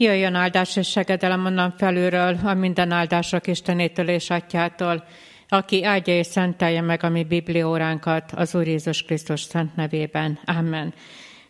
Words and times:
Jöjjön 0.00 0.34
áldás 0.34 0.76
és 0.76 0.90
segedelem 0.90 1.44
onnan 1.44 1.74
felülről, 1.76 2.38
a 2.44 2.54
minden 2.54 2.90
áldások 2.90 3.46
Istenétől 3.46 4.08
és 4.08 4.30
Atyától, 4.30 5.04
aki 5.48 5.84
áldja 5.84 6.16
és 6.16 6.26
szentelje 6.26 6.80
meg 6.80 7.02
a 7.02 7.08
mi 7.08 7.24
biblióránkat 7.24 8.32
az 8.32 8.54
Úr 8.54 8.66
Jézus 8.66 9.02
Krisztus 9.02 9.40
szent 9.40 9.76
nevében. 9.76 10.38
Amen. 10.44 10.94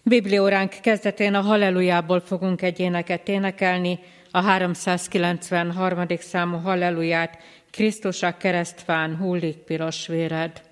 Biblióránk 0.03 0.71
kezdetén 0.83 1.35
a 1.35 1.41
Hallelujából 1.41 2.21
fogunk 2.21 2.63
egy 2.63 2.81
éneket 2.81 3.29
énekelni, 3.29 3.99
a 4.31 4.41
393. 4.41 6.07
számú 6.19 6.57
Halleluját, 6.57 7.39
Krisztus 7.71 8.23
a 8.23 8.37
keresztfán 8.37 9.17
hullik 9.17 9.57
piros 9.57 10.07
véred. 10.07 10.63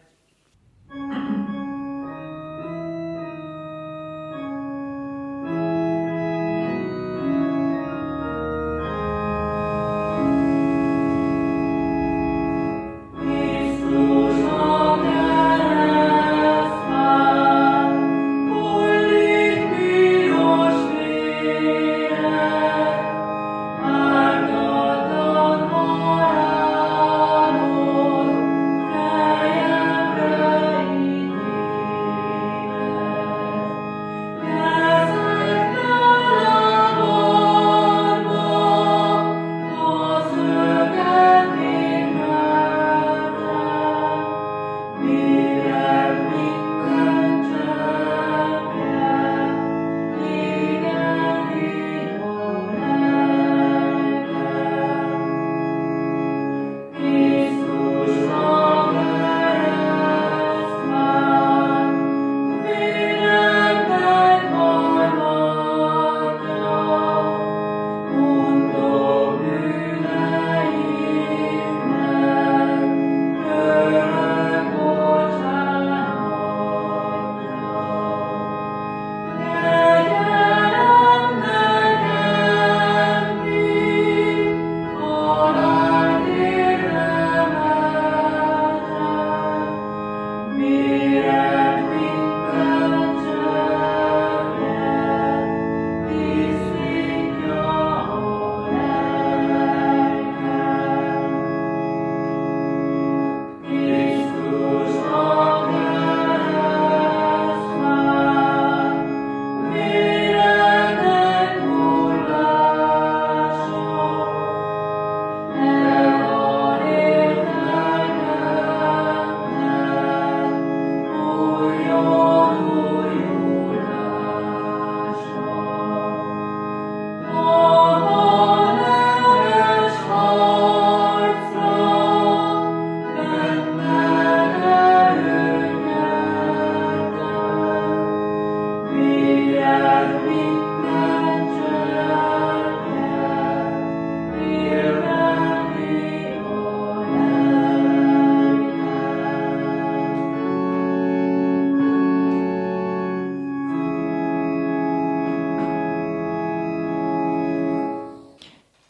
thank 0.88 1.29
you 1.29 1.35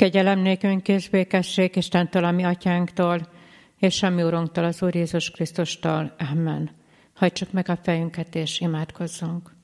Kegyelem 0.06 0.38
nékünk 0.38 0.88
és 0.88 1.08
békesség 1.08 1.76
Istentől, 1.76 2.24
a 2.24 2.30
mi 2.30 2.42
atyánktól, 2.44 3.28
és 3.78 4.02
a 4.02 4.10
mi 4.10 4.22
Urunktól, 4.22 4.64
az 4.64 4.82
Úr 4.82 4.94
Jézus 4.94 5.30
Krisztustól. 5.30 6.14
Amen. 6.18 6.70
Hajtsuk 7.14 7.52
meg 7.52 7.68
a 7.68 7.76
fejünket, 7.76 8.34
és 8.34 8.60
imádkozzunk. 8.60 9.54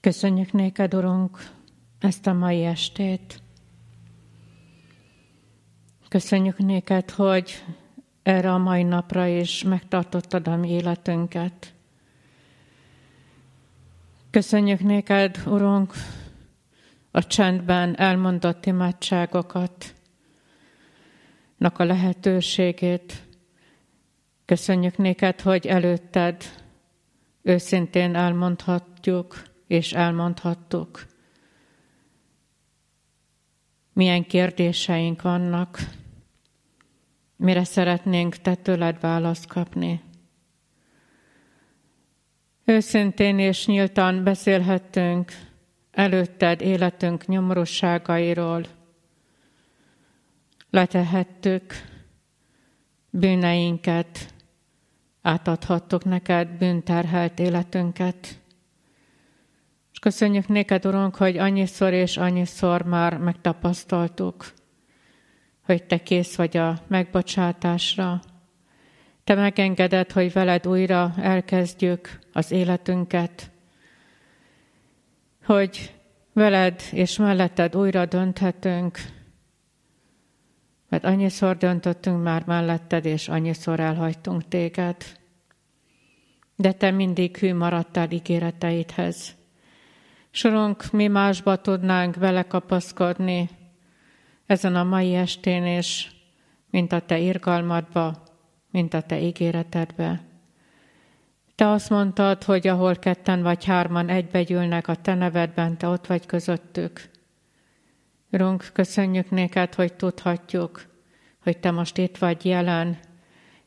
Köszönjük 0.00 0.52
néked, 0.52 0.94
Urunk, 0.94 1.50
ezt 1.98 2.26
a 2.26 2.32
mai 2.32 2.64
estét. 2.64 3.42
Köszönjük 6.08 6.58
néked, 6.58 7.10
hogy 7.10 7.64
erre 8.22 8.52
a 8.52 8.58
mai 8.58 8.82
napra 8.82 9.26
is 9.26 9.62
megtartottad 9.62 10.48
a 10.48 10.56
mi 10.56 10.70
életünket. 10.70 11.74
Köszönjük 14.32 14.80
néked, 14.80 15.42
Urunk, 15.46 15.92
a 17.10 17.26
csendben 17.26 17.98
elmondott 17.98 18.66
imádságokat, 18.66 19.94
nak 21.56 21.78
a 21.78 21.84
lehetőségét. 21.84 23.22
Köszönjük 24.44 24.96
néked, 24.96 25.40
hogy 25.40 25.66
előtted 25.66 26.42
őszintén 27.42 28.14
elmondhatjuk 28.14 29.42
és 29.66 29.92
elmondhattuk. 29.92 31.06
Milyen 33.92 34.24
kérdéseink 34.24 35.22
vannak, 35.22 35.78
mire 37.36 37.64
szeretnénk 37.64 38.36
te 38.36 38.54
tőled 38.54 39.00
választ 39.00 39.46
kapni. 39.46 40.00
Őszintén 42.64 43.38
és 43.38 43.66
nyíltan 43.66 44.24
beszélhettünk 44.24 45.32
előtted 45.90 46.60
életünk 46.60 47.26
nyomorúságairól. 47.26 48.64
Letehettük 50.70 51.74
bűneinket, 53.10 54.34
átadhattuk 55.22 56.04
neked 56.04 56.48
bűnterhelt 56.48 57.38
életünket. 57.38 58.40
És 59.92 59.98
köszönjük 59.98 60.48
néked, 60.48 60.86
Urunk, 60.86 61.14
hogy 61.14 61.38
annyiszor 61.38 61.92
és 61.92 62.16
annyiszor 62.16 62.82
már 62.82 63.18
megtapasztaltuk, 63.18 64.52
hogy 65.64 65.84
Te 65.84 66.02
kész 66.02 66.36
vagy 66.36 66.56
a 66.56 66.78
megbocsátásra, 66.86 68.20
te 69.24 69.34
megengeded, 69.34 70.12
hogy 70.12 70.32
veled 70.32 70.66
újra 70.66 71.14
elkezdjük 71.16 72.18
az 72.32 72.50
életünket, 72.50 73.50
hogy 75.44 75.94
veled 76.32 76.82
és 76.92 77.16
melletted 77.16 77.76
újra 77.76 78.06
dönthetünk, 78.06 78.98
mert 80.88 81.04
annyiszor 81.04 81.56
döntöttünk 81.56 82.22
már 82.22 82.44
melletted, 82.46 83.04
és 83.04 83.28
annyiszor 83.28 83.80
elhagytunk 83.80 84.48
téged. 84.48 84.96
De 86.56 86.72
te 86.72 86.90
mindig 86.90 87.36
hű 87.36 87.54
maradtál 87.54 88.10
ígéreteidhez. 88.10 89.34
Sorunk, 90.30 90.90
mi 90.90 91.06
másba 91.06 91.56
tudnánk 91.56 92.16
vele 92.16 92.42
kapaszkodni 92.42 93.48
ezen 94.46 94.76
a 94.76 94.84
mai 94.84 95.14
estén 95.14 95.66
is, 95.78 96.10
mint 96.70 96.92
a 96.92 97.00
te 97.00 97.18
irgalmadba, 97.18 98.31
mint 98.72 98.94
a 98.94 99.00
te 99.00 99.20
ígéretedbe. 99.20 100.20
Te 101.54 101.68
azt 101.68 101.90
mondtad, 101.90 102.44
hogy 102.44 102.66
ahol 102.66 102.94
ketten 102.96 103.42
vagy 103.42 103.64
hárman 103.64 104.08
egybegyűlnek 104.08 104.88
a 104.88 104.94
Te 104.94 105.14
nevedben, 105.14 105.78
Te 105.78 105.86
ott 105.86 106.06
vagy 106.06 106.26
közöttük. 106.26 107.10
Urunk, 108.30 108.70
köszönjük 108.72 109.30
néked, 109.30 109.74
hogy 109.74 109.94
tudhatjuk, 109.94 110.86
hogy 111.42 111.58
Te 111.58 111.70
most 111.70 111.98
itt 111.98 112.18
vagy 112.18 112.44
jelen. 112.44 112.98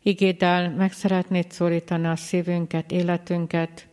Igéddel 0.01 0.69
meg 0.71 0.91
szeretnéd 0.91 1.51
szólítani 1.51 2.07
a 2.07 2.15
szívünket, 2.15 2.91
életünket. 2.91 3.87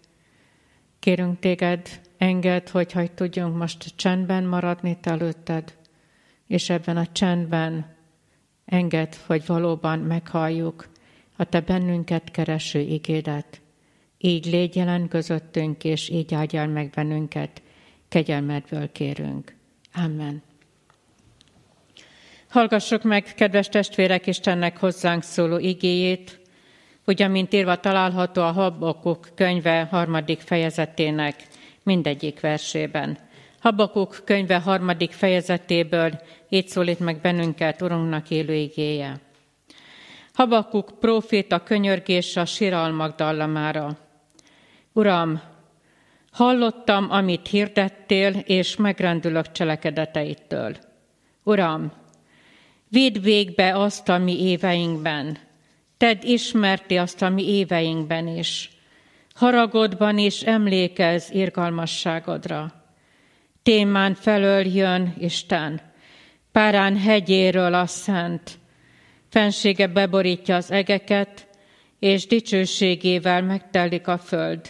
Kérünk 0.98 1.38
Téged, 1.38 2.00
enged, 2.18 2.68
hogy 2.68 2.92
hogy 2.92 3.12
tudjunk 3.12 3.56
most 3.56 3.92
csendben 3.96 4.44
maradni 4.44 4.98
Te 5.00 5.10
előtted, 5.10 5.74
és 6.46 6.70
ebben 6.70 6.96
a 6.96 7.06
csendben 7.06 7.96
enged, 8.64 9.14
hogy 9.26 9.46
valóban 9.46 9.98
meghalljuk 9.98 10.91
a 11.37 11.44
Te 11.44 11.61
bennünket 11.61 12.31
kereső 12.31 12.81
igédet. 12.81 13.61
Így 14.19 14.46
légy 14.46 14.76
jelen 14.76 15.08
közöttünk, 15.08 15.84
és 15.84 16.08
így 16.08 16.34
áldjál 16.34 16.69
meg 16.69 16.90
bennünket. 16.90 17.62
Kegyelmedből 18.08 18.93
kérünk. 18.93 19.55
Amen. 19.94 20.43
Hallgassuk 22.49 23.02
meg, 23.02 23.34
kedves 23.34 23.69
testvérek, 23.69 24.26
Istennek 24.26 24.79
hozzánk 24.79 25.23
szóló 25.23 25.58
igéjét, 25.58 26.40
hogy 27.05 27.23
amint 27.23 27.52
írva 27.52 27.81
található 27.81 28.43
a 28.43 28.50
Habakuk 28.50 29.29
könyve 29.34 29.88
harmadik 29.90 30.40
fejezetének 30.40 31.34
mindegyik 31.82 32.40
versében. 32.40 33.19
Habakuk 33.61 34.23
könyve 34.25 34.58
harmadik 34.58 35.12
fejezetéből 35.12 36.20
így 36.49 36.69
szólít 36.69 36.99
meg 36.99 37.20
bennünket 37.20 37.82
Urunknak 37.82 38.31
élő 38.31 38.55
igéje. 38.55 39.20
Habakuk 40.34 40.99
próféta 41.00 41.62
könyörgés 41.62 42.37
a 42.37 42.44
siralmak 42.44 43.17
dallamára. 43.17 43.99
Uram, 44.93 45.40
hallottam, 46.31 47.11
amit 47.11 47.49
hirdettél, 47.49 48.32
és 48.34 48.76
megrendülök 48.76 49.52
cselekedeteittől. 49.52 50.76
Uram, 51.43 51.93
Védd 52.93 53.20
végbe 53.20 53.79
azt, 53.79 54.08
ami 54.08 54.43
éveinkben. 54.43 55.38
Tedd 55.96 56.17
ismerti 56.23 56.96
azt, 56.96 57.23
ami 57.23 57.49
éveinkben 57.49 58.26
is. 58.26 58.70
Haragodban 59.34 60.19
is 60.19 60.43
emlékez 60.43 61.31
irgalmasságodra. 61.31 62.73
Témán 63.62 64.14
felől 64.14 64.67
jön 64.67 65.14
Isten, 65.19 65.81
Párán 66.52 66.96
hegyéről 66.96 67.75
a 67.75 67.87
szent. 67.87 68.58
Fensége 69.32 69.87
beborítja 69.87 70.56
az 70.56 70.70
egeket, 70.70 71.49
és 71.99 72.26
dicsőségével 72.26 73.43
megtelik 73.43 74.08
a 74.08 74.19
föld. 74.19 74.61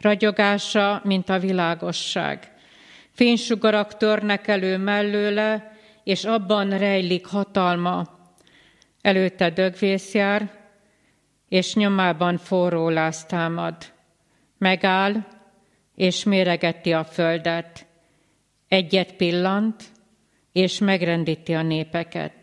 Ragyogása, 0.00 1.00
mint 1.04 1.28
a 1.28 1.38
világosság. 1.38 2.52
Fénysugarak 3.10 3.96
törnek 3.96 4.48
elő 4.48 4.76
mellőle, 4.76 5.72
és 6.04 6.24
abban 6.24 6.78
rejlik 6.78 7.26
hatalma. 7.26 8.18
Előtte 9.00 9.50
dögvész 9.50 10.14
jár, 10.14 10.50
és 11.48 11.74
nyomában 11.74 12.36
forró 12.36 12.88
láz 12.88 13.24
támad. 13.24 13.76
Megáll, 14.58 15.26
és 15.94 16.24
méregeti 16.24 16.92
a 16.92 17.04
földet. 17.04 17.86
Egyet 18.68 19.12
pillant, 19.12 19.82
és 20.52 20.78
megrendíti 20.78 21.54
a 21.54 21.62
népeket. 21.62 22.37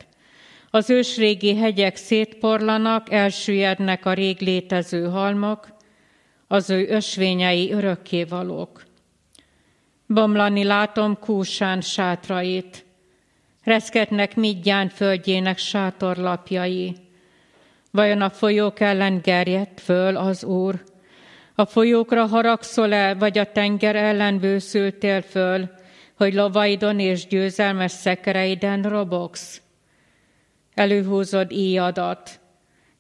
Az 0.76 0.90
ősrégi 0.90 1.56
hegyek 1.56 1.96
szétporlanak, 1.96 3.12
elsüllyednek 3.12 4.06
a 4.06 4.14
rég 4.14 4.42
létező 4.42 5.10
halmok, 5.10 5.68
az 6.48 6.70
ő 6.70 6.88
ösvényei 6.90 7.72
örökkévalók. 7.72 8.84
Bomlani 10.08 10.64
látom 10.64 11.20
Kúsán 11.20 11.82
sátrait, 11.82 12.86
reszketnek 13.64 14.36
Midján 14.36 14.90
földjének 14.90 15.58
sátorlapjai. 15.58 16.96
Vajon 17.92 18.22
a 18.22 18.30
folyók 18.30 18.80
ellen 18.80 19.20
gerjedt 19.24 19.82
föl 19.82 20.18
az 20.18 20.44
Úr? 20.44 20.84
A 21.56 21.66
folyókra 21.66 22.26
haragszol-e, 22.26 23.14
vagy 23.14 23.38
a 23.38 23.52
tenger 23.52 23.96
ellen 23.96 24.40
bőszültél 24.40 25.22
föl, 25.22 25.70
hogy 26.18 26.34
lovaidon 26.34 27.00
és 27.00 27.28
győzelmes 27.28 27.92
szekereiden 27.92 28.82
robogsz? 28.82 29.64
Előhúzod 30.76 31.52
íjadat, 31.52 32.40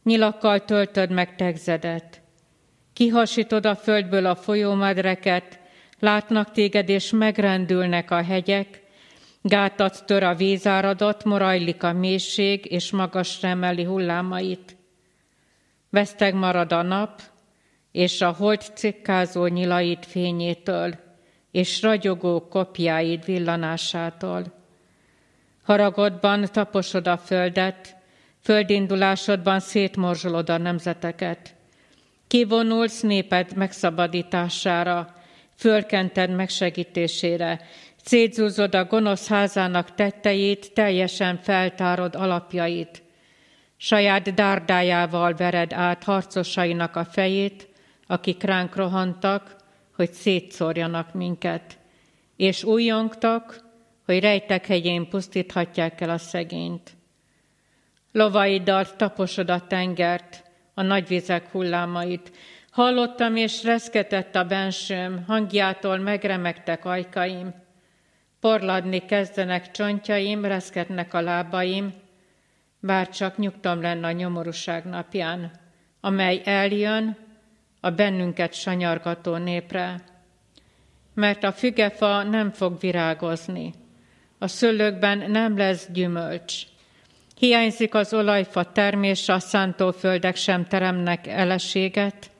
nyilakkal 0.04 0.66
töltöd 0.66 1.12
meg 1.12 1.36
tegzedet. 1.36 2.22
Kihasítod 2.94 3.66
a 3.66 3.76
földből 3.76 4.26
a 4.26 4.36
folyómadreket, 4.36 5.60
látnak 6.00 6.52
téged 6.52 6.90
és 6.90 7.12
megrendülnek 7.12 8.12
a 8.12 8.24
hegyek, 8.24 8.84
Gátat 9.48 10.06
tör 10.06 10.24
a 10.24 10.36
vízáradat, 10.36 11.24
morajlik 11.24 11.84
a 11.84 11.94
mélység, 11.94 12.66
és 12.66 12.92
magas 12.92 13.42
remeli 13.42 13.84
hullámait. 13.84 14.76
Veszteg 15.90 16.34
marad 16.34 16.72
a 16.72 16.82
nap, 16.82 17.22
és 17.92 18.22
a 18.22 18.32
hold 18.32 18.62
cikkázó 18.74 19.46
nyilait 19.46 20.06
fényétől, 20.06 20.96
és 21.52 21.82
ragyogó 21.82 22.48
kopjáid 22.48 23.26
villanásától. 23.26 24.55
Haragodban 25.66 26.46
taposod 26.52 27.08
a 27.08 27.18
földet, 27.18 27.96
földindulásodban 28.42 29.60
szétmorzsolod 29.60 30.50
a 30.50 30.58
nemzeteket. 30.58 31.56
Kivonulsz 32.28 33.02
néped 33.02 33.56
megszabadítására, 33.56 35.16
fölkented 35.56 36.36
megsegítésére, 36.36 37.62
Szétzúzod 38.06 38.76
a 38.76 38.86
gonosz 38.86 39.28
házának 39.28 39.96
tettejét, 39.96 40.74
teljesen 40.74 41.38
feltárod 41.38 42.16
alapjait. 42.16 43.04
Saját 43.78 44.34
dárdájával 44.34 45.34
vered 45.34 45.74
át 45.74 46.04
harcosainak 46.04 46.96
a 46.96 47.06
fejét, 47.06 47.68
akik 48.08 48.44
ránk 48.44 48.76
rohantak, 48.76 49.56
hogy 49.96 50.12
szétszórjanak 50.12 51.14
minket. 51.14 51.78
És 52.36 52.64
újjongtak, 52.64 53.65
hogy 54.06 54.20
rejtek 54.20 54.66
hegyén 54.66 55.10
pusztíthatják 55.10 56.02
el 56.02 56.10
a 56.10 56.18
szegényt. 56.18 56.92
Lovaiddal 58.12 58.96
taposod 58.96 59.50
a 59.50 59.68
tengert, 59.68 60.44
a 60.74 60.82
nagyvizek 60.82 61.52
hullámait. 61.52 62.32
Hallottam 62.72 63.36
és 63.36 63.64
reszketett 63.64 64.36
a 64.36 64.44
bensőm, 64.44 65.24
hangjától 65.28 65.98
megremegtek 65.98 66.86
ajkaim. 66.86 67.54
Porladni 68.40 69.00
kezdenek 69.00 69.72
csontjaim, 69.72 70.46
reszketnek 70.46 71.14
a 71.14 71.22
lábaim, 71.22 71.94
bár 72.80 73.10
csak 73.10 73.38
nyugtam 73.38 73.82
lenne 73.82 74.08
a 74.08 74.12
nyomorúság 74.12 74.86
napján, 74.86 75.52
amely 76.02 76.42
eljön 76.44 77.18
a 77.80 77.90
bennünket 77.90 78.54
sanyargató 78.54 79.36
népre. 79.36 80.04
Mert 81.14 81.44
a 81.44 81.52
fügefa 81.52 82.24
nem 82.24 82.52
fog 82.52 82.80
virágozni, 82.80 83.74
a 84.38 84.48
szőlőkben 84.48 85.32
nem 85.32 85.58
lesz 85.58 85.88
gyümölcs. 85.94 86.56
Hiányzik 87.38 87.94
az 87.94 88.14
olajfa 88.14 88.72
termés, 88.72 89.30
a 89.30 89.40
szántóföldek 89.40 90.36
sem 90.36 90.66
teremnek 90.66 91.28
eleséget, 91.28 92.32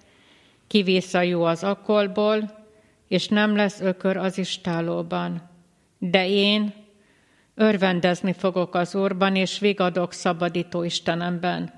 kivész 0.68 1.14
a 1.14 1.22
jó 1.22 1.44
az 1.44 1.64
akolból, 1.64 2.64
és 3.08 3.28
nem 3.28 3.56
lesz 3.56 3.82
ökör 3.82 4.18
az 4.18 4.38
istálóban. 4.38 5.50
De 5.98 6.28
én 6.28 6.74
örvendezni 7.56 8.34
fogok 8.34 8.76
az 8.76 8.96
Úrban, 8.96 9.36
és 9.36 9.60
vigadok 9.60 10.14
szabadító 10.14 10.84
Istenemben. 10.84 11.74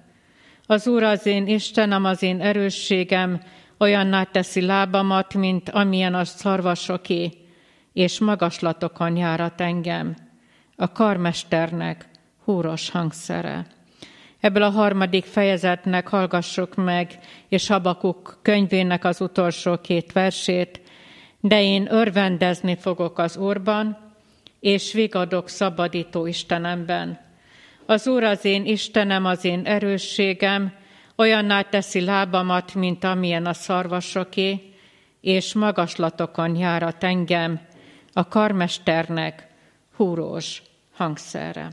Az 0.66 0.88
Úr 0.88 1.04
az 1.04 1.26
én 1.26 1.48
Istenem, 1.48 2.06
az 2.06 2.24
én 2.24 2.42
erősségem, 2.42 3.42
olyanná 3.78 4.24
teszi 4.24 4.62
lábamat, 4.62 5.34
mint 5.34 5.70
amilyen 5.70 6.14
a 6.14 6.26
szarvasoké, 6.26 7.32
és 7.98 8.20
magaslatokon 8.20 9.16
járat 9.16 9.62
engem. 9.62 10.16
A 10.76 10.92
karmesternek 10.92 12.06
húros 12.44 12.90
hangszere. 12.90 13.68
Ebből 14.40 14.64
a 14.64 14.70
harmadik 14.70 15.26
fejezetnek 15.26 16.08
hallgassuk 16.08 16.76
meg, 16.76 17.20
és 17.50 17.68
Habakuk 17.68 18.40
könyvének 18.42 19.06
az 19.06 19.22
utolsó 19.22 19.78
két 19.78 20.12
versét, 20.12 20.82
de 21.40 21.62
én 21.62 21.88
örvendezni 21.94 22.76
fogok 22.76 23.20
az 23.20 23.38
Úrban, 23.38 23.98
és 24.60 24.94
vigadok 24.94 25.50
szabadító 25.50 26.26
Istenemben. 26.26 27.20
Az 27.86 28.08
Úr 28.08 28.24
az 28.24 28.46
én 28.46 28.66
Istenem, 28.66 29.26
az 29.26 29.46
én 29.46 29.66
erősségem, 29.66 30.74
olyanná 31.16 31.62
teszi 31.62 32.02
lábamat, 32.02 32.76
mint 32.76 33.04
amilyen 33.04 33.46
a 33.46 33.54
szarvasoké, 33.54 34.74
és 35.22 35.54
magaslatokon 35.54 36.56
járat 36.56 37.04
engem 37.04 37.67
a 38.18 38.28
karmesternek 38.28 39.48
húrós 39.96 40.62
hangszerre. 40.94 41.70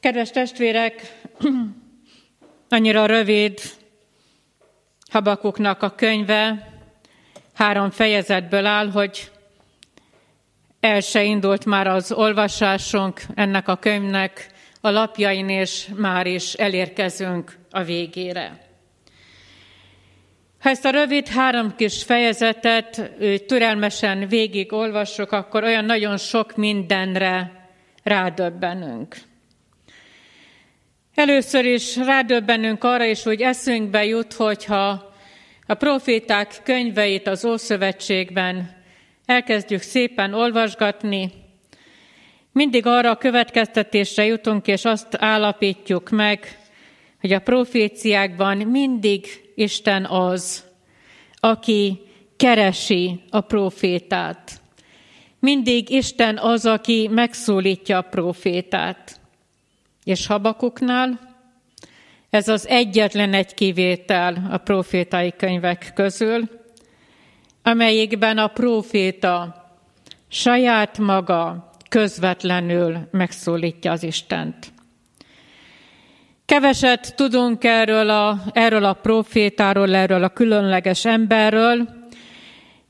Kedves 0.00 0.30
testvérek, 0.30 1.22
annyira 2.68 3.06
rövid 3.06 3.60
Habakuknak 5.10 5.82
a 5.82 5.94
könyve 5.94 6.72
három 7.54 7.90
fejezetből 7.90 8.66
áll, 8.66 8.90
hogy 8.90 9.30
el 10.80 11.00
se 11.00 11.22
indult 11.22 11.64
már 11.64 11.86
az 11.86 12.12
olvasásunk 12.12 13.22
ennek 13.34 13.68
a 13.68 13.76
könyvnek 13.76 14.50
a 14.80 14.90
lapjain, 14.90 15.48
és 15.48 15.88
már 15.96 16.26
is 16.26 16.54
elérkezünk 16.54 17.58
a 17.70 17.82
végére. 17.82 18.63
Ha 20.64 20.70
ezt 20.70 20.84
a 20.84 20.90
rövid 20.90 21.28
három 21.28 21.74
kis 21.76 22.02
fejezetet 22.02 23.12
türelmesen 23.46 24.28
végig 24.28 24.72
olvassuk, 24.72 25.32
akkor 25.32 25.64
olyan 25.64 25.84
nagyon 25.84 26.16
sok 26.16 26.56
mindenre 26.56 27.68
rádöbbenünk. 28.02 29.16
Először 31.14 31.64
is 31.64 31.96
rádöbbenünk 31.96 32.84
arra 32.84 33.04
is, 33.04 33.22
hogy 33.22 33.40
eszünkbe 33.40 34.04
jut, 34.04 34.32
hogyha 34.32 35.14
a 35.66 35.74
proféták 35.74 36.60
könyveit 36.62 37.26
az 37.26 37.44
Ószövetségben 37.44 38.70
elkezdjük 39.26 39.82
szépen 39.82 40.34
olvasgatni, 40.34 41.32
mindig 42.52 42.86
arra 42.86 43.10
a 43.10 43.16
következtetésre 43.16 44.24
jutunk, 44.24 44.66
és 44.66 44.84
azt 44.84 45.16
állapítjuk 45.18 46.10
meg, 46.10 46.58
hogy 47.20 47.32
a 47.32 47.40
proféciákban 47.40 48.56
mindig 48.56 49.43
Isten 49.54 50.04
az, 50.04 50.64
aki 51.40 52.00
keresi 52.36 53.20
a 53.30 53.40
profétát. 53.40 54.60
Mindig 55.38 55.90
Isten 55.90 56.38
az, 56.38 56.66
aki 56.66 57.08
megszólítja 57.12 57.98
a 57.98 58.02
profétát. 58.02 59.20
És 60.04 60.26
Habakuknál 60.26 61.34
ez 62.30 62.48
az 62.48 62.68
egyetlen 62.68 63.34
egy 63.34 63.54
kivétel 63.54 64.48
a 64.50 64.58
profétai 64.58 65.32
könyvek 65.36 65.92
közül, 65.94 66.48
amelyikben 67.62 68.38
a 68.38 68.46
proféta 68.46 69.62
saját 70.28 70.98
maga 70.98 71.70
közvetlenül 71.88 73.08
megszólítja 73.10 73.92
az 73.92 74.02
Istent. 74.02 74.73
Keveset 76.54 77.14
tudunk 77.16 77.64
erről 77.64 78.10
a, 78.10 78.38
erről 78.52 78.84
a 78.84 78.92
profétáról, 78.92 79.94
erről 79.94 80.24
a 80.24 80.28
különleges 80.28 81.04
emberről, 81.04 81.88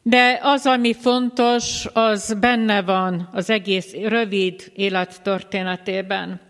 de 0.02 0.38
az, 0.42 0.66
ami 0.66 0.94
fontos, 0.94 1.87
az 1.92 2.37
benne 2.40 2.83
van 2.83 3.28
az 3.33 3.50
egész 3.50 3.92
rövid 3.92 4.73
élettörténetében. 4.75 6.40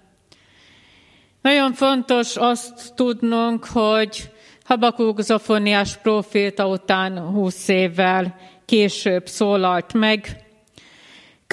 Nagyon 1.43 1.73
fontos 1.73 2.37
azt 2.37 2.95
tudnunk, 2.95 3.65
hogy 3.65 4.31
Habakuk 4.65 5.21
Zofoniás 5.21 5.97
proféta 5.97 6.69
után 6.69 7.19
húsz 7.19 7.69
évvel 7.69 8.37
később 8.65 9.27
szólalt 9.27 9.93
meg. 9.93 10.44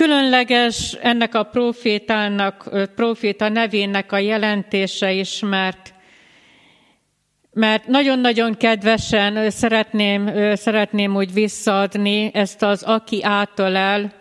Különleges 0.01 0.97
ennek 1.01 1.35
a 1.35 1.43
profétának, 1.43 2.69
proféta 2.95 3.49
nevének 3.49 4.11
a 4.11 4.17
jelentése 4.17 5.11
is, 5.11 5.39
mert 5.39 5.93
mert 7.53 7.87
nagyon-nagyon 7.87 8.57
kedvesen 8.57 9.49
szeretném, 9.49 10.53
szeretném 10.55 11.15
úgy 11.15 11.33
visszaadni 11.33 12.31
ezt 12.33 12.61
az 12.63 12.83
aki 12.83 13.23
átölel, 13.23 14.13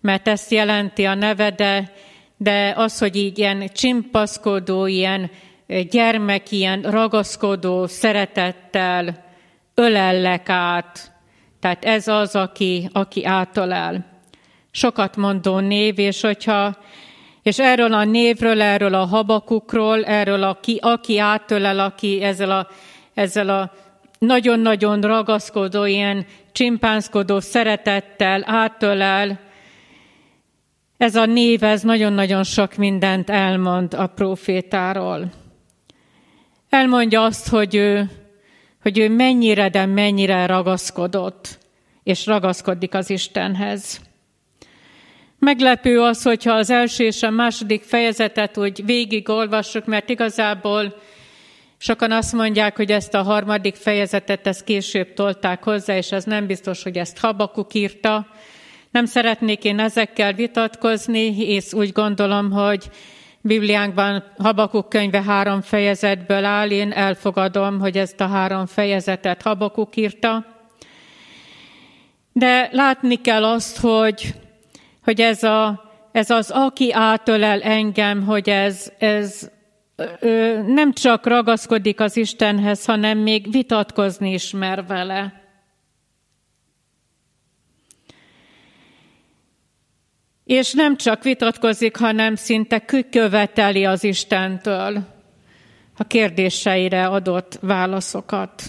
mert 0.00 0.28
ezt 0.28 0.50
jelenti 0.50 1.04
a 1.04 1.14
neve, 1.14 1.50
de 2.36 2.72
az, 2.76 2.98
hogy 2.98 3.16
így 3.16 3.38
ilyen 3.38 3.68
csimpaszkodó, 3.74 4.86
ilyen 4.86 5.30
gyermek, 5.90 6.50
ilyen 6.50 6.82
ragaszkodó 6.82 7.86
szeretettel 7.86 9.24
ölellek 9.74 10.48
át. 10.48 11.12
Tehát 11.60 11.84
ez 11.84 12.08
az, 12.08 12.36
aki, 12.36 12.88
aki 12.92 13.24
átölel. 13.24 14.11
Sokat 14.74 15.16
mondó 15.16 15.58
név, 15.58 15.98
és 15.98 16.20
hogyha 16.20 16.76
és 17.42 17.58
erről 17.58 17.92
a 17.92 18.04
névről, 18.04 18.62
erről 18.62 18.94
a 18.94 19.04
habakukról, 19.04 20.04
erről, 20.04 20.42
aki, 20.42 20.78
aki 20.82 21.18
átölel, 21.18 21.78
aki 21.78 22.22
ezzel 22.22 22.50
a, 22.50 22.68
ezzel 23.14 23.48
a 23.48 23.72
nagyon-nagyon 24.18 25.00
ragaszkodó, 25.00 25.84
ilyen 25.84 26.26
csimpánzkodó 26.52 27.40
szeretettel 27.40 28.42
átölel, 28.46 29.40
ez 30.96 31.16
a 31.16 31.26
név, 31.26 31.62
ez 31.62 31.82
nagyon-nagyon 31.82 32.44
sok 32.44 32.74
mindent 32.74 33.30
elmond 33.30 33.94
a 33.94 34.06
profétáról. 34.06 35.30
Elmondja 36.68 37.24
azt, 37.24 37.48
hogy 37.48 37.74
ő, 37.74 38.10
hogy 38.82 38.98
ő 38.98 39.08
mennyire, 39.08 39.68
de 39.68 39.86
mennyire 39.86 40.46
ragaszkodott, 40.46 41.58
és 42.02 42.26
ragaszkodik 42.26 42.94
az 42.94 43.10
Istenhez. 43.10 44.00
Meglepő 45.44 46.00
az, 46.00 46.22
hogyha 46.22 46.52
az 46.52 46.70
első 46.70 47.04
és 47.04 47.22
a 47.22 47.30
második 47.30 47.82
fejezetet 47.82 48.58
úgy 48.58 48.84
végigolvassuk, 48.84 49.84
mert 49.84 50.08
igazából 50.08 50.94
sokan 51.78 52.12
azt 52.12 52.32
mondják, 52.32 52.76
hogy 52.76 52.90
ezt 52.90 53.14
a 53.14 53.22
harmadik 53.22 53.74
fejezetet 53.74 54.46
ezt 54.46 54.64
később 54.64 55.14
tolták 55.14 55.62
hozzá, 55.62 55.96
és 55.96 56.12
ez 56.12 56.24
nem 56.24 56.46
biztos, 56.46 56.82
hogy 56.82 56.96
ezt 56.96 57.18
Habakuk 57.18 57.74
írta, 57.74 58.26
nem 58.90 59.04
szeretnék 59.04 59.64
én 59.64 59.78
ezekkel 59.78 60.32
vitatkozni, 60.32 61.46
és 61.46 61.72
úgy 61.72 61.92
gondolom, 61.92 62.50
hogy 62.50 62.90
Bibliánkban 63.40 64.24
Habakuk 64.38 64.88
könyve 64.88 65.22
három 65.22 65.60
fejezetből 65.60 66.44
áll, 66.44 66.70
én 66.70 66.92
elfogadom, 66.92 67.78
hogy 67.78 67.98
ezt 67.98 68.20
a 68.20 68.26
három 68.26 68.66
fejezetet 68.66 69.42
Habakuk 69.42 69.96
írta. 69.96 70.46
De 72.32 72.68
látni 72.72 73.20
kell 73.20 73.44
azt, 73.44 73.78
hogy, 73.78 74.34
hogy 75.02 75.20
ez, 75.20 75.42
a, 75.42 75.90
ez 76.12 76.30
az, 76.30 76.50
aki 76.50 76.92
átölel 76.92 77.62
engem, 77.62 78.24
hogy 78.24 78.48
ez, 78.48 78.92
ez 78.98 79.50
ö, 80.20 80.62
nem 80.66 80.92
csak 80.92 81.26
ragaszkodik 81.26 82.00
az 82.00 82.16
Istenhez, 82.16 82.84
hanem 82.84 83.18
még 83.18 83.50
vitatkozni 83.50 84.32
is 84.32 84.50
mer 84.50 84.86
vele. 84.86 85.40
És 90.44 90.72
nem 90.72 90.96
csak 90.96 91.22
vitatkozik, 91.22 91.96
hanem 91.96 92.34
szinte 92.34 92.84
követeli 93.10 93.84
az 93.84 94.04
Istentől 94.04 95.04
a 95.96 96.04
kérdéseire 96.04 97.06
adott 97.06 97.58
válaszokat. 97.60 98.62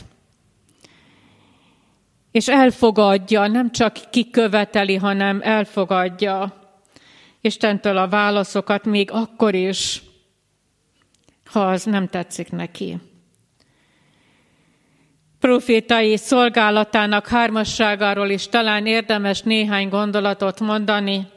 És 2.33 2.47
elfogadja, 2.47 3.47
nem 3.47 3.71
csak 3.71 3.93
kiköveteli, 4.09 4.95
hanem 4.95 5.41
elfogadja 5.43 6.61
Istentől 7.41 7.97
a 7.97 8.07
válaszokat, 8.07 8.85
még 8.85 9.11
akkor 9.11 9.55
is, 9.55 10.01
ha 11.45 11.67
az 11.67 11.83
nem 11.83 12.07
tetszik 12.07 12.51
neki. 12.51 12.97
Profétai 15.39 16.17
szolgálatának 16.17 17.27
hármasságáról 17.27 18.29
is 18.29 18.47
talán 18.47 18.85
érdemes 18.85 19.41
néhány 19.41 19.89
gondolatot 19.89 20.59
mondani, 20.59 21.27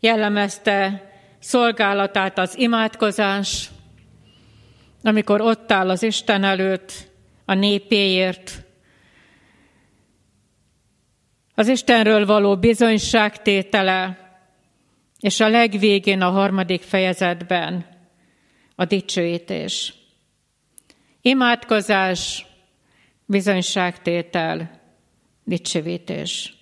jellemezte 0.00 1.10
szolgálatát 1.38 2.38
az 2.38 2.58
imádkozás, 2.58 3.70
amikor 5.02 5.40
ott 5.40 5.72
áll 5.72 5.90
az 5.90 6.02
Isten 6.02 6.44
előtt 6.44 6.92
a 7.44 7.54
népéért, 7.54 8.67
az 11.58 11.68
Istenről 11.68 12.26
való 12.26 12.56
bizonyságtétele, 12.56 14.18
és 15.20 15.40
a 15.40 15.48
legvégén 15.48 16.20
a 16.20 16.30
harmadik 16.30 16.82
fejezetben 16.82 17.86
a 18.74 18.84
dicsőítés. 18.84 19.94
Imádkozás, 21.20 22.46
bizonyságtétel, 23.26 24.80
dicsőítés. 25.44 26.54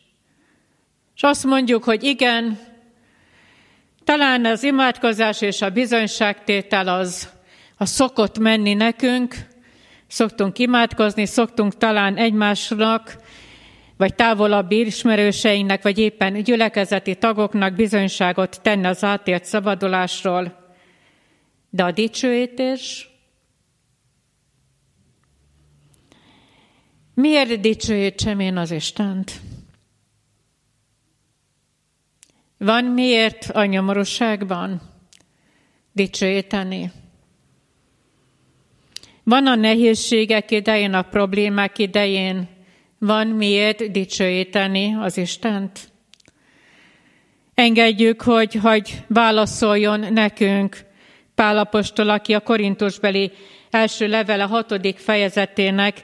És 1.14 1.22
azt 1.22 1.44
mondjuk, 1.44 1.84
hogy 1.84 2.02
igen, 2.02 2.58
talán 4.04 4.44
az 4.44 4.62
imádkozás 4.62 5.40
és 5.40 5.62
a 5.62 5.70
bizonyságtétel 5.70 6.88
az, 6.88 7.28
a 7.76 7.84
szokott 7.86 8.38
menni 8.38 8.74
nekünk, 8.74 9.34
szoktunk 10.06 10.58
imádkozni, 10.58 11.26
szoktunk 11.26 11.76
talán 11.76 12.16
egymásnak, 12.16 13.24
vagy 13.96 14.14
távolabbi 14.14 14.86
ismerőseinknek, 14.86 15.82
vagy 15.82 15.98
éppen 15.98 16.42
gyülekezeti 16.42 17.14
tagoknak 17.14 17.74
bizonyságot 17.74 18.60
tenni 18.62 18.86
az 18.86 19.04
átért 19.04 19.44
szabadulásról. 19.44 20.64
De 21.70 21.84
a 21.84 21.90
dicsőítés, 21.90 23.10
miért 27.14 27.60
dicsőítsem 27.60 28.40
én 28.40 28.56
az 28.56 28.70
Istent? 28.70 29.40
Van 32.58 32.84
miért 32.84 33.50
a 33.50 33.64
nyomorúságban 33.64 34.80
dicsőíteni? 35.92 36.92
Van 39.22 39.46
a 39.46 39.54
nehézségek 39.54 40.50
idején, 40.50 40.94
a 40.94 41.02
problémák 41.02 41.78
idején, 41.78 42.55
van 43.06 43.26
miért 43.26 43.90
dicsőíteni 43.90 44.96
az 45.00 45.16
Istent? 45.16 45.80
Engedjük, 47.54 48.22
hogy, 48.22 48.54
hogy 48.54 49.04
válaszoljon 49.06 50.12
nekünk 50.12 50.76
Pálapostól, 51.34 52.08
aki 52.08 52.34
a 52.34 52.40
Korintusbeli 52.40 53.32
első 53.70 54.06
levele 54.06 54.42
hatodik 54.42 54.98
fejezetének 54.98 56.02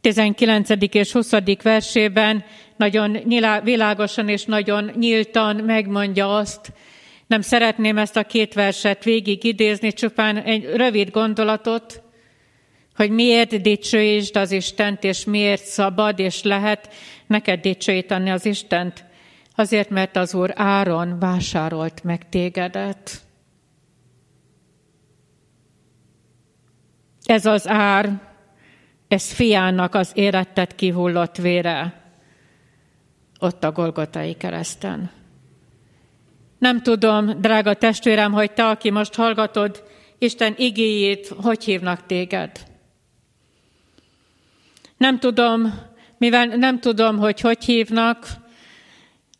19. 0.00 0.68
és 0.90 1.12
20. 1.12 1.32
versében 1.62 2.44
nagyon 2.76 3.18
világosan 3.62 4.28
és 4.28 4.44
nagyon 4.44 4.90
nyíltan 4.94 5.56
megmondja 5.56 6.36
azt, 6.36 6.72
nem 7.26 7.40
szeretném 7.40 7.98
ezt 7.98 8.16
a 8.16 8.24
két 8.24 8.54
verset 8.54 9.04
végig 9.04 9.44
idézni, 9.44 9.92
csupán 9.92 10.36
egy 10.36 10.64
rövid 10.64 11.10
gondolatot, 11.10 12.02
hogy 12.94 13.10
miért 13.10 13.60
dicsőítsd 13.60 14.36
az 14.36 14.50
Istent, 14.50 15.04
és 15.04 15.24
miért 15.24 15.64
szabad 15.64 16.18
és 16.18 16.42
lehet 16.42 16.94
neked 17.26 17.60
dicsőíteni 17.60 18.30
az 18.30 18.46
Istent. 18.46 19.04
Azért, 19.54 19.90
mert 19.90 20.16
az 20.16 20.34
Úr 20.34 20.52
áron 20.54 21.18
vásárolt 21.18 22.04
meg 22.04 22.28
tégedet. 22.28 23.20
Ez 27.24 27.46
az 27.46 27.68
ár, 27.68 28.20
ez 29.08 29.32
fiának 29.32 29.94
az 29.94 30.10
érettet 30.14 30.74
kihullott 30.74 31.36
vére, 31.36 32.02
ott 33.38 33.64
a 33.64 33.72
Golgotai 33.72 34.34
kereszten. 34.34 35.10
Nem 36.58 36.82
tudom, 36.82 37.40
drága 37.40 37.74
testvérem, 37.74 38.32
hogy 38.32 38.52
te, 38.52 38.68
aki 38.68 38.90
most 38.90 39.14
hallgatod 39.14 39.84
Isten 40.18 40.54
igéjét, 40.56 41.28
hogy 41.28 41.64
hívnak 41.64 42.06
téged. 42.06 42.69
Nem 45.00 45.18
tudom, 45.18 45.74
mivel 46.18 46.46
nem 46.46 46.80
tudom, 46.80 47.18
hogy 47.18 47.40
hogy 47.40 47.64
hívnak, 47.64 48.26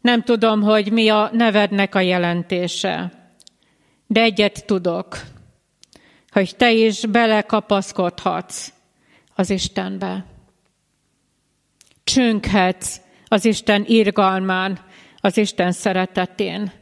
nem 0.01 0.23
tudom, 0.23 0.63
hogy 0.63 0.93
mi 0.93 1.09
a 1.09 1.31
nevednek 1.33 1.95
a 1.95 2.01
jelentése. 2.01 3.13
De 4.07 4.21
egyet 4.21 4.67
tudok, 4.67 5.19
hogy 6.31 6.57
te 6.57 6.73
is 6.73 7.07
belekapaszkodhatsz 7.07 8.73
az 9.35 9.51
Istenbe. 9.51 10.25
Csünkhetsz 12.05 13.01
az 13.29 13.45
Isten 13.45 13.85
irgalmán, 13.87 14.79
az 15.21 15.37
Isten 15.37 15.73
szeretetén. 15.73 16.73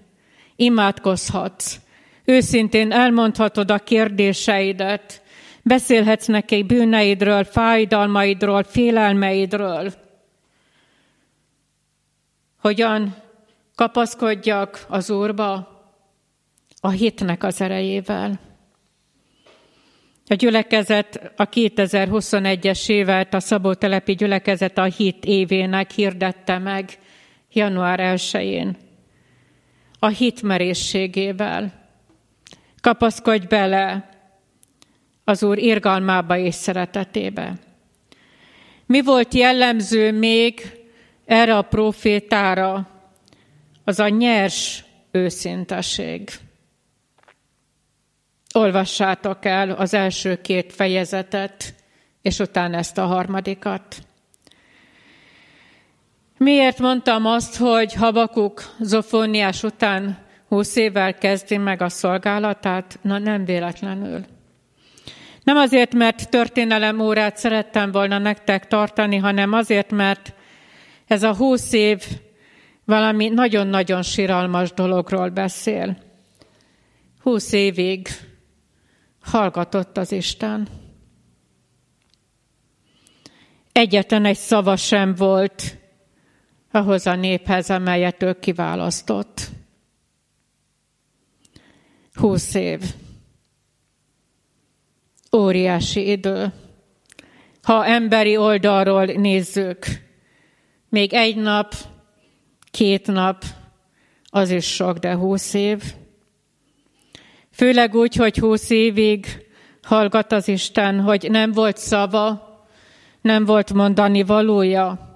Imádkozhatsz. 0.57 1.77
Őszintén 2.25 2.93
elmondhatod 2.93 3.71
a 3.71 3.79
kérdéseidet, 3.79 5.23
Beszélhetsz 5.69 6.27
neki 6.27 6.63
bűneidről, 6.63 7.45
fájdalmaidról, 7.45 8.63
félelmeidről. 8.63 9.93
Hogyan 12.61 13.17
kapaszkodjak 13.75 14.87
az 14.89 15.11
Úrba 15.11 15.69
a 16.81 16.91
hitnek 16.91 17.45
az 17.45 17.61
erejével. 17.61 18.41
A 20.27 20.35
gyülekezet 20.35 21.33
a 21.37 21.49
2021-es 21.49 22.89
évet, 22.91 23.35
a 23.35 23.41
Szabó-telepi 23.41 24.15
gyülekezet 24.15 24.79
a 24.79 24.85
hit 24.85 25.25
évének 25.25 25.91
hirdette 25.91 26.59
meg 26.59 26.99
január 27.53 28.01
1-én. 28.03 28.77
A 29.99 30.07
hit 30.07 30.43
merészségével. 30.43 31.89
Kapaszkodj 32.81 33.47
bele 33.47 34.18
az 35.29 35.43
Úr 35.43 35.59
irgalmába 35.59 36.37
és 36.37 36.55
szeretetébe. 36.55 37.53
Mi 38.87 39.03
volt 39.03 39.35
jellemző 39.35 40.13
még 40.13 40.61
erre 41.25 41.57
a 41.57 41.63
profétára? 41.63 42.89
Az 43.85 43.99
a 43.99 44.09
nyers 44.09 44.85
őszinteség. 45.11 46.31
Olvassátok 48.55 49.45
el 49.45 49.71
az 49.71 49.95
első 49.95 50.41
két 50.41 50.73
fejezetet, 50.73 51.75
és 52.23 52.39
utána 52.39 52.77
ezt 52.77 52.99
a 52.99 53.07
harmadikat. 53.07 53.97
Miért 56.37 56.79
mondtam 56.79 57.27
azt, 57.27 57.57
hogy 57.57 57.95
Habakuk 57.95 58.75
Zofóniás 58.81 59.63
után 59.63 60.19
húsz 60.49 60.77
évvel 60.77 61.15
kezdi 61.15 61.57
meg 61.57 61.83
a 61.83 61.89
szolgálatát? 61.89 62.99
Na 63.03 63.19
nem 63.19 63.45
véletlenül. 63.45 64.37
Nem 65.49 65.57
azért, 65.57 65.95
mert 65.95 66.31
történelem 66.31 67.01
órát 67.01 67.37
szerettem 67.37 67.91
volna 67.91 68.19
nektek 68.19 68.67
tartani, 68.67 69.17
hanem 69.17 69.53
azért, 69.53 69.91
mert 69.91 70.35
ez 71.07 71.23
a 71.23 71.37
húsz 71.37 71.73
év 71.73 72.05
valami 72.85 73.29
nagyon-nagyon 73.29 74.03
siralmas 74.03 74.73
dologról 74.73 75.29
beszél. 75.29 75.99
Húsz 77.21 77.53
évig 77.53 78.09
hallgatott 79.21 79.97
az 79.97 80.13
Isten. 80.13 80.69
Egyetlen 83.73 84.25
egy 84.25 84.37
szava 84.37 84.77
sem 84.77 85.15
volt 85.15 85.77
ahhoz 86.71 87.07
a 87.07 87.15
néphez, 87.15 87.71
amelyet 87.71 88.23
ő 88.23 88.39
kiválasztott. 88.39 89.49
Húsz 92.15 92.55
év. 92.55 92.83
Óriási 95.37 96.11
idő. 96.11 96.53
Ha 97.63 97.87
emberi 97.87 98.37
oldalról 98.37 99.05
nézzük, 99.05 99.87
még 100.89 101.13
egy 101.13 101.37
nap, 101.37 101.75
két 102.71 103.07
nap, 103.07 103.45
az 104.31 104.51
is 104.51 104.67
sok, 104.75 104.99
de 104.99 105.15
húsz 105.15 105.55
év. 105.55 105.83
Főleg 107.53 107.95
úgy, 107.95 108.15
hogy 108.15 108.37
húsz 108.37 108.71
évig 108.71 109.27
hallgat 109.83 110.33
az 110.33 110.49
Isten, 110.49 111.01
hogy 111.01 111.31
nem 111.31 111.53
volt 111.53 111.77
szava, 111.77 112.49
nem 113.21 113.45
volt 113.45 113.73
mondani 113.73 114.23
valója. 114.23 115.07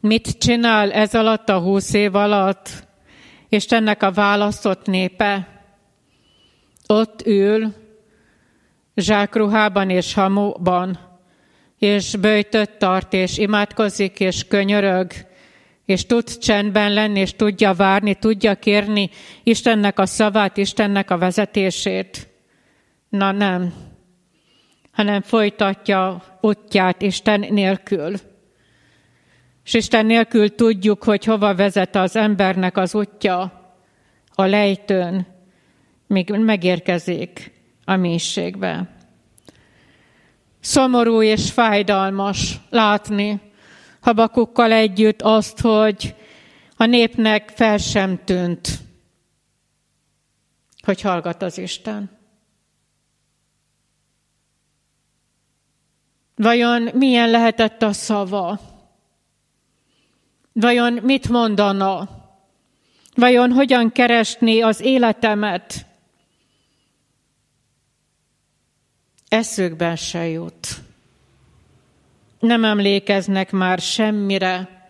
Mit 0.00 0.38
csinál 0.38 0.92
ez 0.92 1.14
alatt 1.14 1.48
a 1.48 1.58
húsz 1.58 1.92
év 1.92 2.14
alatt? 2.14 2.86
Istennek 3.48 4.02
a 4.02 4.12
választott 4.12 4.86
népe 4.86 5.48
ott 6.86 7.26
ül, 7.26 7.79
zsákruhában 9.00 9.90
és 9.90 10.14
hamuban, 10.14 10.98
és 11.78 12.16
bőjtött 12.16 12.78
tart, 12.78 13.12
és 13.12 13.38
imádkozik, 13.38 14.20
és 14.20 14.46
könyörög, 14.48 15.10
és 15.84 16.06
tud 16.06 16.38
csendben 16.38 16.92
lenni, 16.92 17.20
és 17.20 17.32
tudja 17.32 17.72
várni, 17.72 18.14
tudja 18.14 18.54
kérni 18.54 19.10
Istennek 19.42 19.98
a 19.98 20.06
szavát, 20.06 20.56
Istennek 20.56 21.10
a 21.10 21.18
vezetését. 21.18 22.28
Na 23.08 23.32
nem, 23.32 23.72
hanem 24.92 25.20
folytatja 25.20 26.22
útját 26.40 27.02
Isten 27.02 27.40
nélkül. 27.40 28.14
És 29.64 29.74
Isten 29.74 30.06
nélkül 30.06 30.54
tudjuk, 30.54 31.04
hogy 31.04 31.24
hova 31.24 31.54
vezet 31.54 31.96
az 31.96 32.16
embernek 32.16 32.76
az 32.76 32.94
útja 32.94 33.60
a 34.34 34.44
lejtőn, 34.44 35.26
míg 36.06 36.30
megérkezik 36.30 37.59
a 37.90 37.96
mélységbe. 37.96 38.88
Szomorú 40.60 41.22
és 41.22 41.50
fájdalmas 41.50 42.60
látni 42.68 43.40
Habakukkal 44.00 44.72
együtt 44.72 45.22
azt, 45.22 45.60
hogy 45.60 46.14
a 46.76 46.84
népnek 46.84 47.48
fel 47.54 47.78
sem 47.78 48.24
tűnt, 48.24 48.78
hogy 50.82 51.00
hallgat 51.00 51.42
az 51.42 51.58
Isten. 51.58 52.18
Vajon 56.34 56.88
milyen 56.94 57.30
lehetett 57.30 57.82
a 57.82 57.92
szava? 57.92 58.60
Vajon 60.52 60.92
mit 60.92 61.28
mondana? 61.28 62.08
Vajon 63.14 63.52
hogyan 63.52 63.92
keresné 63.92 64.60
az 64.60 64.80
életemet? 64.80 65.89
Eszükben 69.30 69.96
se 69.96 70.28
jut. 70.28 70.68
Nem 72.40 72.64
emlékeznek 72.64 73.50
már 73.50 73.78
semmire, 73.78 74.88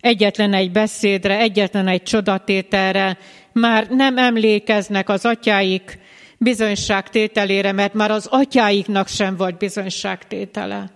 egyetlen 0.00 0.52
egy 0.52 0.72
beszédre, 0.72 1.38
egyetlen 1.38 1.88
egy 1.88 2.02
csodatételre, 2.02 3.18
már 3.52 3.88
nem 3.88 4.18
emlékeznek 4.18 5.08
az 5.08 5.24
atyáik 5.24 5.98
bizonyságtételére, 6.38 7.72
mert 7.72 7.94
már 7.94 8.10
az 8.10 8.26
atyáiknak 8.26 9.08
sem 9.08 9.36
volt 9.36 9.58
bizonyságtétele. 9.58 10.90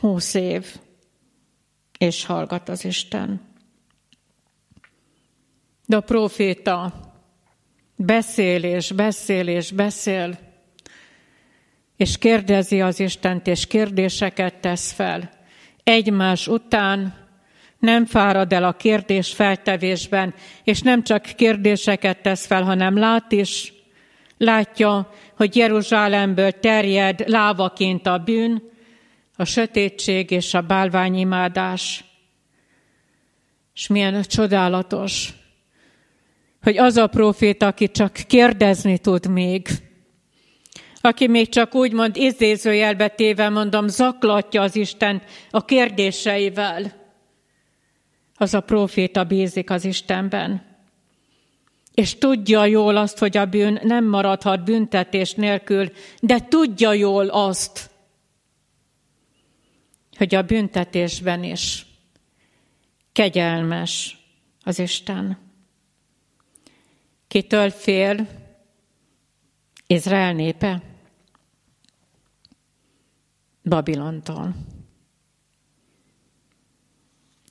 Húsz 0.00 0.34
év, 0.34 0.76
és 1.98 2.24
hallgat 2.24 2.68
az 2.68 2.84
Isten. 2.84 3.40
De 5.86 5.96
a 5.96 6.00
proféta 6.00 7.09
Beszél 8.02 8.62
és 8.64 8.92
beszél 8.92 9.48
és 9.48 9.70
beszél, 9.70 10.38
és 11.96 12.18
kérdezi 12.18 12.80
az 12.80 13.00
Istent, 13.00 13.46
és 13.46 13.66
kérdéseket 13.66 14.54
tesz 14.54 14.92
fel. 14.92 15.30
Egymás 15.84 16.48
után 16.48 17.14
nem 17.78 18.06
fárad 18.06 18.52
el 18.52 18.64
a 18.64 18.72
kérdés 18.72 19.32
feltevésben, 19.32 20.34
és 20.64 20.80
nem 20.80 21.02
csak 21.02 21.22
kérdéseket 21.22 22.22
tesz 22.22 22.46
fel, 22.46 22.62
hanem 22.62 22.98
lát 22.98 23.32
is, 23.32 23.72
látja, 24.38 25.12
hogy 25.36 25.56
Jeruzsálemből 25.56 26.52
terjed 26.52 27.28
lávaként 27.28 28.06
a 28.06 28.18
bűn, 28.18 28.62
a 29.36 29.44
sötétség 29.44 30.30
és 30.30 30.54
a 30.54 30.60
bálványimádás. 30.60 32.04
És 33.74 33.86
milyen 33.86 34.22
csodálatos, 34.22 35.32
hogy 36.62 36.78
az 36.78 36.96
a 36.96 37.06
proféta, 37.06 37.66
aki 37.66 37.90
csak 37.90 38.12
kérdezni 38.12 38.98
tud 38.98 39.30
még, 39.30 39.68
aki 41.00 41.26
még 41.26 41.48
csak 41.48 41.74
úgymond 41.74 42.16
izézőjelbe 42.16 43.08
téve, 43.08 43.48
mondom, 43.48 43.88
zaklatja 43.88 44.62
az 44.62 44.76
Isten 44.76 45.22
a 45.50 45.64
kérdéseivel, 45.64 46.92
az 48.36 48.54
a 48.54 48.60
proféta 48.60 49.24
bízik 49.24 49.70
az 49.70 49.84
Istenben. 49.84 50.68
És 51.94 52.18
tudja 52.18 52.64
jól 52.64 52.96
azt, 52.96 53.18
hogy 53.18 53.36
a 53.36 53.46
bűn 53.46 53.80
nem 53.82 54.04
maradhat 54.04 54.64
büntetés 54.64 55.34
nélkül, 55.34 55.92
de 56.20 56.40
tudja 56.40 56.92
jól 56.92 57.28
azt, 57.28 57.90
hogy 60.16 60.34
a 60.34 60.42
büntetésben 60.42 61.44
is 61.44 61.86
kegyelmes 63.12 64.18
az 64.62 64.78
Isten. 64.78 65.49
Kitől 67.30 67.70
fél 67.70 68.26
Izrael 69.86 70.32
népe? 70.32 70.82
Babilontól. 73.64 74.54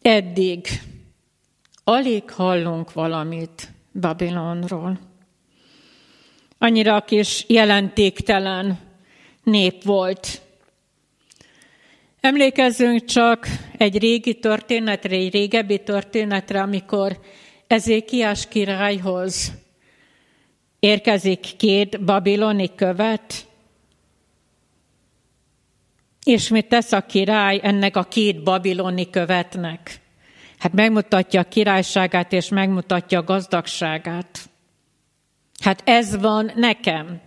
Eddig 0.01 0.67
alig 1.83 2.31
hallunk 2.31 2.93
valamit 2.93 3.71
Babilonról. 3.99 4.99
Annyira 6.57 7.01
kis 7.01 7.45
jelentéktelen 7.47 8.79
nép 9.43 9.83
volt. 9.83 10.41
Emlékezzünk 12.19 13.05
csak 13.05 13.47
egy 13.77 13.97
régi 13.97 14.39
történetre, 14.39 15.15
egy 15.15 15.31
régebbi 15.31 15.83
történetre, 15.83 16.61
amikor 16.61 17.19
Ezékiás 17.67 18.47
királyhoz 18.47 19.67
érkezik 20.79 21.55
két 21.57 22.03
babiloni 22.03 22.75
követ, 22.75 23.47
és 26.23 26.47
mit 26.47 26.67
tesz 26.67 26.91
a 26.91 27.01
király 27.01 27.59
ennek 27.63 27.95
a 27.95 28.03
két 28.03 28.43
babiloni 28.43 29.09
követnek? 29.09 30.01
Hát 30.57 30.73
megmutatja 30.73 31.39
a 31.39 31.47
királyságát, 31.47 32.33
és 32.33 32.49
megmutatja 32.49 33.19
a 33.19 33.23
gazdagságát. 33.23 34.49
Hát 35.63 35.81
ez 35.85 36.19
van 36.19 36.51
nekem. 36.55 37.21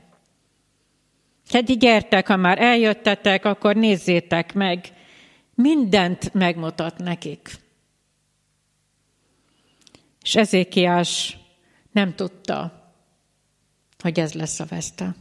Hát 1.51 1.69
így 1.69 1.79
gyertek, 1.79 2.27
ha 2.27 2.37
már 2.37 2.59
eljöttetek, 2.63 3.45
akkor 3.45 3.77
nézzétek 3.77 4.55
meg. 4.55 4.93
Mindent 5.55 6.35
megmutat 6.35 6.99
nekik. 6.99 7.51
És 10.23 10.37
Ezékiás 10.37 11.37
nem 11.93 12.15
tudta, 12.15 12.82
hogy 14.03 14.21
ez 14.21 14.33
lesz 14.33 14.61
a 14.61 14.65
veszte. 14.65 15.15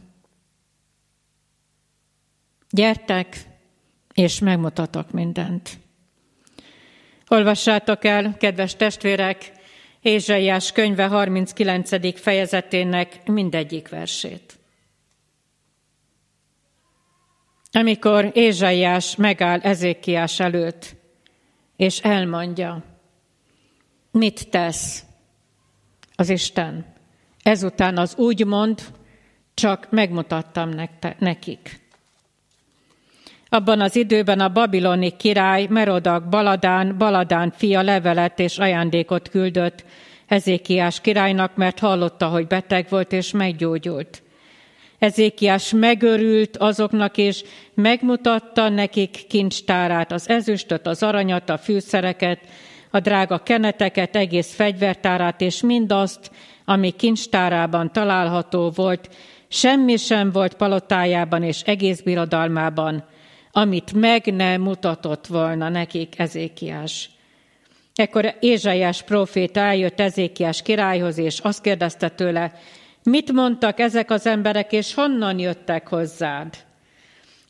Gyertek, 2.70 3.36
és 4.14 4.38
megmutatok 4.38 5.10
mindent. 5.10 5.78
Olvassátok 7.28 8.04
el, 8.04 8.36
kedves 8.36 8.76
testvérek, 8.76 9.52
Ézsaiás 10.00 10.72
könyve 10.72 11.06
39. 11.06 12.20
fejezetének 12.20 13.26
mindegyik 13.26 13.88
versét. 13.88 14.58
Amikor 17.72 18.30
Ézsaiás 18.34 19.16
megáll 19.16 19.60
Ezékiás 19.60 20.40
előtt, 20.40 20.94
és 21.76 21.98
elmondja, 21.98 22.84
mit 24.10 24.48
tesz 24.48 25.04
az 26.14 26.28
Isten. 26.28 26.91
Ezután 27.42 27.96
az 27.96 28.14
úgy 28.16 28.46
mond, 28.46 28.80
csak 29.54 29.86
megmutattam 29.90 30.70
nekik. 31.18 31.80
Abban 33.48 33.80
az 33.80 33.96
időben 33.96 34.40
a 34.40 34.48
babiloni 34.48 35.16
király 35.16 35.66
Merodak 35.70 36.28
Baladán, 36.28 36.98
Baladán 36.98 37.50
fia 37.56 37.82
levelet 37.82 38.38
és 38.38 38.58
ajándékot 38.58 39.28
küldött 39.28 39.84
Ezékiás 40.26 41.00
királynak, 41.00 41.56
mert 41.56 41.78
hallotta, 41.78 42.28
hogy 42.28 42.46
beteg 42.46 42.86
volt 42.88 43.12
és 43.12 43.30
meggyógyult. 43.30 44.22
Ezékiás 44.98 45.72
megörült 45.76 46.56
azoknak, 46.56 47.16
és 47.16 47.44
megmutatta 47.74 48.68
nekik 48.68 49.26
kincstárát, 49.28 50.12
az 50.12 50.28
ezüstöt, 50.28 50.86
az 50.86 51.02
aranyat, 51.02 51.50
a 51.50 51.58
fűszereket, 51.58 52.38
a 52.90 53.00
drága 53.00 53.38
keneteket, 53.38 54.16
egész 54.16 54.54
fegyvertárát, 54.54 55.40
és 55.40 55.62
mindazt, 55.62 56.30
ami 56.64 56.90
kincstárában 56.90 57.92
található 57.92 58.70
volt, 58.70 59.08
semmi 59.48 59.96
sem 59.96 60.30
volt 60.30 60.54
palotájában 60.54 61.42
és 61.42 61.60
egész 61.60 62.00
birodalmában, 62.00 63.04
amit 63.52 63.92
meg 63.92 64.34
nem 64.34 64.60
mutatott 64.60 65.26
volna 65.26 65.68
nekik 65.68 66.18
Ezékiás. 66.18 67.10
Ekkor 67.94 68.34
Ézsaiás 68.40 69.02
proféta 69.02 69.60
eljött 69.60 70.00
Ezékiás 70.00 70.62
királyhoz, 70.62 71.18
és 71.18 71.38
azt 71.38 71.62
kérdezte 71.62 72.08
tőle, 72.08 72.52
mit 73.02 73.32
mondtak 73.32 73.80
ezek 73.80 74.10
az 74.10 74.26
emberek, 74.26 74.72
és 74.72 74.94
honnan 74.94 75.38
jöttek 75.38 75.88
hozzád? 75.88 76.54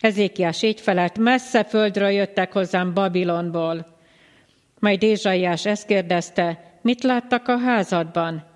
Ezékiás 0.00 0.62
így 0.62 0.80
felelt, 0.80 1.18
messze 1.18 1.64
földről 1.64 2.08
jöttek 2.08 2.52
hozzám 2.52 2.94
Babilonból. 2.94 3.86
Majd 4.78 5.02
Ézsaiás 5.02 5.66
ezt 5.66 5.86
kérdezte, 5.86 6.78
mit 6.80 7.02
láttak 7.02 7.48
a 7.48 7.58
házadban? 7.58 8.51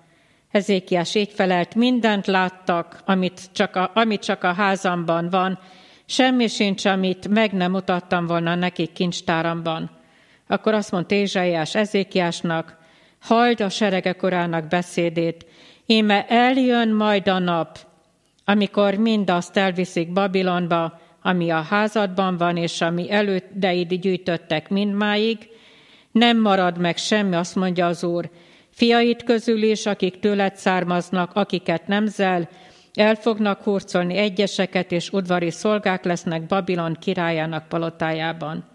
Ezékiás 0.57 1.15
így 1.15 1.31
felelt, 1.33 1.75
mindent 1.75 2.27
láttak, 2.27 2.99
amit 3.05 3.41
csak 3.53 3.75
a, 3.75 3.91
amit 3.93 4.21
csak 4.21 4.43
a 4.43 4.53
házamban 4.53 5.29
van, 5.29 5.59
Semmi 6.09 6.47
sincs, 6.47 6.85
amit 6.85 7.27
meg 7.27 7.51
nem 7.51 7.71
mutattam 7.71 8.25
volna 8.25 8.55
nekik 8.55 8.91
kincstáramban. 8.91 9.89
Akkor 10.47 10.73
azt 10.73 10.91
mondta 10.91 11.15
Ézsaiás 11.15 11.75
Ezékiásnak, 11.75 12.77
hagyd 13.19 13.61
a 13.61 13.69
seregek 13.69 14.23
urának 14.23 14.67
beszédét, 14.67 15.45
íme 15.85 16.25
eljön 16.27 16.89
majd 16.89 17.27
a 17.27 17.39
nap, 17.39 17.79
amikor 18.45 18.93
mindazt 18.93 19.57
elviszik 19.57 20.11
Babilonba, 20.11 20.99
ami 21.21 21.49
a 21.49 21.61
házadban 21.61 22.37
van, 22.37 22.57
és 22.57 22.81
ami 22.81 23.11
elődeid 23.11 23.93
gyűjtöttek 23.93 24.69
mindmáig, 24.69 25.37
nem 26.11 26.41
marad 26.41 26.77
meg 26.77 26.97
semmi, 26.97 27.35
azt 27.35 27.55
mondja 27.55 27.85
az 27.85 28.03
Úr. 28.03 28.29
Fiait 28.77 29.23
közül 29.23 29.63
is, 29.63 29.85
akik 29.85 30.19
tőled 30.19 30.55
származnak, 30.55 31.33
akiket 31.33 31.87
nemzel, 31.87 32.49
el 32.93 33.15
fognak 33.15 33.63
hurcolni 33.63 34.17
egyeseket, 34.17 34.91
és 34.91 35.11
udvari 35.11 35.51
szolgák 35.51 36.03
lesznek 36.03 36.45
Babilon 36.45 36.93
királyának 36.93 37.67
palotájában. 37.67 38.69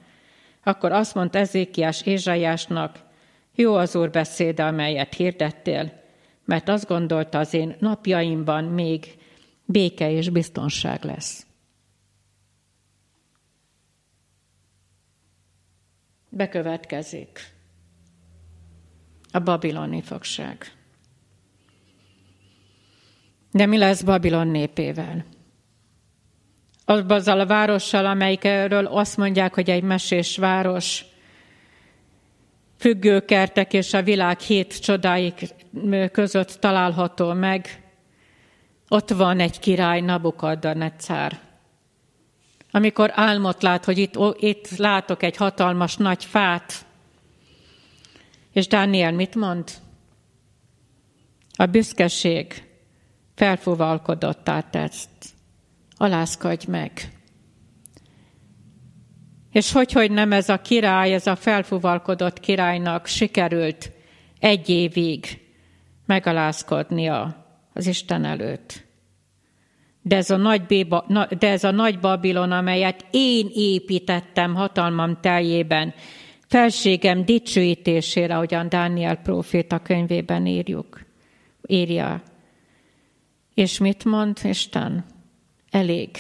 Akkor 0.62 0.92
azt 0.92 1.14
mondta 1.14 1.38
Ezékiás 1.38 2.02
Ézsaiásnak, 2.06 2.98
jó 3.54 3.74
az 3.74 3.96
Úr 3.96 4.10
beszéde, 4.10 4.64
amelyet 4.64 5.14
hirdettél, 5.14 6.02
mert 6.44 6.68
azt 6.68 6.86
gondolta 6.86 7.38
az 7.38 7.54
én 7.54 7.76
napjaimban 7.78 8.64
még 8.64 9.18
béke 9.64 10.10
és 10.10 10.28
biztonság 10.28 11.04
lesz. 11.04 11.46
Bekövetkezik 16.28 17.51
a 19.32 19.38
babiloni 19.38 20.02
fogság. 20.02 20.72
De 23.50 23.66
mi 23.66 23.78
lesz 23.78 24.02
Babilon 24.02 24.48
népével? 24.48 25.24
Azzal 26.84 27.40
a 27.40 27.46
várossal, 27.46 28.06
amelyikről 28.06 28.86
azt 28.86 29.16
mondják, 29.16 29.54
hogy 29.54 29.70
egy 29.70 29.82
mesés 29.82 30.36
város, 30.36 31.04
függőkertek 32.78 33.72
és 33.72 33.94
a 33.94 34.02
világ 34.02 34.40
hét 34.40 34.80
csodáik 34.80 35.54
között 36.12 36.50
található 36.60 37.32
meg, 37.32 37.82
ott 38.88 39.10
van 39.10 39.40
egy 39.40 39.58
király, 39.58 40.00
Nabukadnetszár. 40.00 41.40
Amikor 42.70 43.10
álmot 43.14 43.62
lát, 43.62 43.84
hogy 43.84 43.98
itt, 43.98 44.14
itt 44.36 44.76
látok 44.76 45.22
egy 45.22 45.36
hatalmas 45.36 45.96
nagy 45.96 46.24
fát, 46.24 46.86
és 48.52 48.66
Dániel 48.66 49.12
mit 49.12 49.34
mond? 49.34 49.70
A 51.56 51.66
büszkeség 51.66 52.64
felfúvalkodottá 53.34 54.60
tesz. 54.60 55.08
Alázkodj 55.96 56.66
meg. 56.68 57.12
És 59.52 59.72
hogy, 59.72 59.92
hogy 59.92 60.10
nem 60.10 60.32
ez 60.32 60.48
a 60.48 60.60
király, 60.60 61.12
ez 61.12 61.26
a 61.26 61.36
felfúvalkodott 61.36 62.40
királynak 62.40 63.06
sikerült 63.06 63.90
egy 64.40 64.68
évig 64.68 65.40
megalázkodnia 66.06 67.46
az 67.72 67.86
Isten 67.86 68.24
előtt. 68.24 68.84
De 70.02 70.16
ez, 70.16 70.30
a 70.30 70.36
nagy 70.36 70.66
Béba, 70.66 71.06
de 71.38 71.48
ez 71.48 71.64
a 71.64 71.70
nagy 71.70 71.98
Babilon, 71.98 72.52
amelyet 72.52 73.06
én 73.10 73.48
építettem 73.54 74.54
hatalmam 74.54 75.20
teljében, 75.20 75.94
felségem 76.52 77.24
dicsőítésére, 77.24 78.34
ahogyan 78.34 78.68
Dániel 78.68 79.16
próféta 79.16 79.78
könyvében 79.78 80.46
írjuk, 80.46 81.04
írja. 81.66 82.22
És 83.54 83.78
mit 83.78 84.04
mond 84.04 84.38
Isten? 84.42 85.04
Elég. 85.70 86.16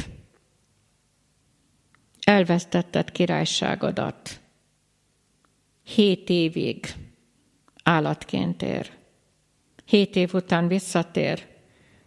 Elvesztetted 2.20 3.10
királyságodat. 3.10 4.40
Hét 5.82 6.28
évig 6.28 6.86
állatként 7.82 8.62
ér. 8.62 8.90
Hét 9.84 10.16
év 10.16 10.34
után 10.34 10.68
visszatér. 10.68 11.48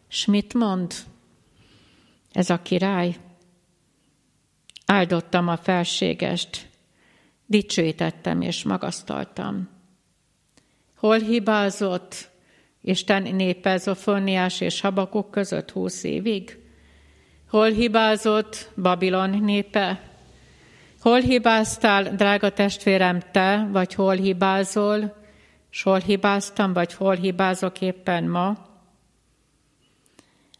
És 0.09 0.25
mit 0.25 0.53
mond? 0.53 0.93
Ez 2.31 2.49
a 2.49 2.61
király. 2.61 3.15
Áldottam 4.85 5.47
a 5.47 5.57
felségest, 5.57 6.73
dicsőítettem 7.45 8.41
és 8.41 8.63
magasztaltam. 8.63 9.69
Hol 10.95 11.17
hibázott 11.17 12.29
Isten 12.81 13.21
népe 13.21 13.77
Zofoniás 13.77 14.61
és 14.61 14.81
Habakuk 14.81 15.31
között 15.31 15.71
húsz 15.71 16.03
évig? 16.03 16.59
Hol 17.49 17.69
hibázott 17.69 18.71
Babilon 18.75 19.29
népe? 19.29 20.01
Hol 21.01 21.19
hibáztál, 21.19 22.15
drága 22.15 22.49
testvérem, 22.49 23.19
te, 23.31 23.67
vagy 23.71 23.93
hol 23.93 24.15
hibázol, 24.15 25.23
és 25.71 25.83
hol 25.83 25.99
hibáztam, 25.99 26.73
vagy 26.73 26.93
hol 26.93 27.15
hibázok 27.15 27.81
éppen 27.81 28.23
ma? 28.23 28.57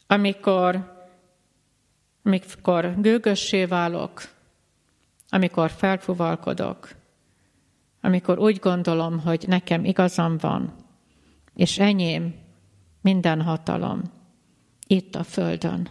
Amikor, 0.08 0.94
amikor 2.24 2.94
gőgössé 3.02 3.66
válok, 3.66 4.22
amikor 5.30 5.72
felfuvalkodok, 5.72 6.90
amikor 8.02 8.40
úgy 8.40 8.60
gondolom, 8.60 9.20
hogy 9.20 9.44
nekem 9.48 9.86
igazam 9.86 10.38
van, 10.38 10.74
és 11.56 11.80
enyém 11.80 12.36
minden 13.02 13.42
hatalom 13.42 14.02
itt 14.88 15.16
a 15.16 15.24
földön. 15.24 15.90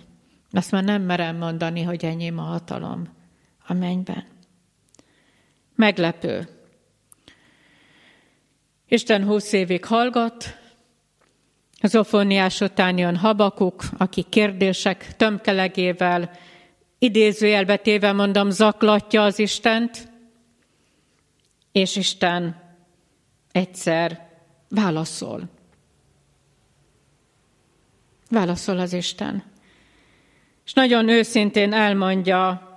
Azt 0.50 0.70
már 0.70 0.84
nem 0.84 1.02
merem 1.02 1.36
mondani, 1.36 1.82
hogy 1.82 2.04
enyém 2.04 2.38
a 2.38 2.42
hatalom 2.42 3.08
a 3.66 3.72
mennyben. 3.72 4.24
Meglepő. 5.74 6.48
Isten 8.86 9.24
húsz 9.24 9.52
évig 9.52 9.84
hallgat, 9.84 10.62
az 11.80 11.94
ofóniás 11.94 12.60
után 12.60 12.98
jön 12.98 13.16
Habakuk, 13.16 13.84
aki 13.98 14.22
kérdések 14.22 15.16
tömkelegével, 15.16 16.30
idézőjelbe 17.04 17.76
téve 17.76 18.12
mondom, 18.12 18.50
zaklatja 18.50 19.22
az 19.22 19.38
Istent, 19.38 20.08
és 21.72 21.96
Isten 21.96 22.62
egyszer 23.52 24.28
válaszol. 24.68 25.42
Válaszol 28.30 28.78
az 28.78 28.92
Isten. 28.92 29.44
És 30.64 30.72
nagyon 30.72 31.08
őszintén 31.08 31.72
elmondja 31.72 32.68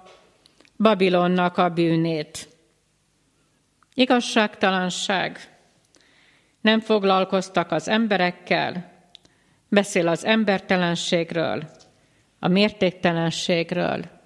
Babilonnak 0.78 1.58
a 1.58 1.70
bűnét. 1.70 2.48
Igazságtalanság, 3.94 5.58
nem 6.62 6.80
foglalkoztak 6.80 7.72
az 7.72 7.88
emberekkel, 7.88 8.92
beszél 9.70 10.08
az 10.08 10.26
embertelenségről, 10.26 11.70
a 12.40 12.48
mértéktelenségről, 12.48 14.17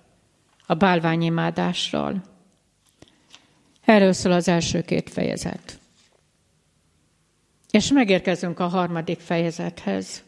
a 0.71 0.75
bálványimádásról. 0.75 2.21
Erről 3.81 4.13
szól 4.13 4.31
az 4.31 4.47
első 4.47 4.81
két 4.81 5.09
fejezet. 5.09 5.79
És 7.71 7.91
megérkezünk 7.91 8.59
a 8.59 8.67
harmadik 8.67 9.19
fejezethez. 9.19 10.23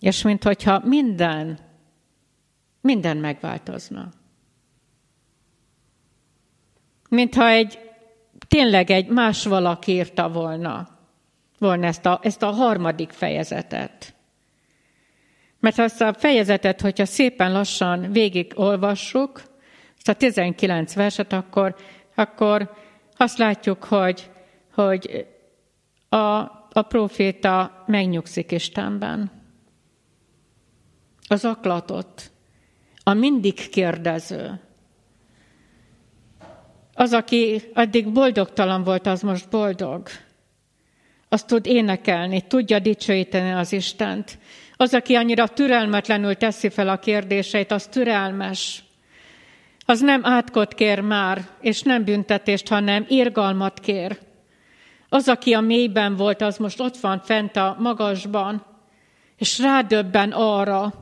És 0.00 0.22
minthogyha 0.22 0.80
minden, 0.84 1.58
minden 2.80 3.16
megváltozna. 3.16 4.12
Mintha 7.08 7.48
egy, 7.48 7.78
tényleg 8.48 8.90
egy 8.90 9.08
más 9.08 9.44
valaki 9.44 9.92
írta 9.92 10.28
volna, 10.28 10.98
volna 11.58 11.86
ezt 11.86 12.06
a, 12.06 12.20
ezt 12.22 12.42
a 12.42 12.50
harmadik 12.50 13.10
fejezetet. 13.10 14.13
Mert 15.64 15.78
azt 15.78 16.00
a 16.00 16.12
fejezetet, 16.12 16.80
hogyha 16.80 17.04
szépen 17.04 17.52
lassan 17.52 18.12
végig 18.12 18.52
olvassuk, 18.54 19.42
ezt 19.96 20.08
a 20.08 20.12
19 20.12 20.94
verset, 20.94 21.32
akkor, 21.32 21.76
akkor 22.14 22.74
azt 23.16 23.38
látjuk, 23.38 23.84
hogy, 23.84 24.30
hogy 24.74 25.26
a, 26.08 26.16
a 26.72 26.82
proféta 26.88 27.84
megnyugszik 27.86 28.52
Istenben. 28.52 29.30
Az 31.28 31.44
aklatott, 31.44 32.30
a 33.02 33.12
mindig 33.12 33.68
kérdező, 33.68 34.60
az, 36.94 37.12
aki 37.12 37.62
addig 37.74 38.12
boldogtalan 38.12 38.82
volt, 38.82 39.06
az 39.06 39.20
most 39.20 39.50
boldog. 39.50 40.08
Azt 41.28 41.46
tud 41.46 41.66
énekelni, 41.66 42.40
tudja 42.40 42.78
dicsőíteni 42.78 43.50
az 43.50 43.72
Istent. 43.72 44.38
Az, 44.76 44.94
aki 44.94 45.14
annyira 45.14 45.48
türelmetlenül 45.48 46.34
teszi 46.34 46.68
fel 46.68 46.88
a 46.88 46.98
kérdéseit, 46.98 47.70
az 47.70 47.86
türelmes. 47.86 48.84
Az 49.86 50.00
nem 50.00 50.20
átkot 50.24 50.74
kér 50.74 51.00
már, 51.00 51.48
és 51.60 51.82
nem 51.82 52.04
büntetést, 52.04 52.68
hanem 52.68 53.04
irgalmat 53.08 53.80
kér. 53.80 54.18
Az, 55.08 55.28
aki 55.28 55.52
a 55.52 55.60
mélyben 55.60 56.16
volt, 56.16 56.42
az 56.42 56.56
most 56.56 56.80
ott 56.80 56.96
van 56.96 57.20
fent 57.20 57.56
a 57.56 57.76
magasban, 57.78 58.64
és 59.38 59.58
rádöbben 59.58 60.32
arra, 60.32 60.92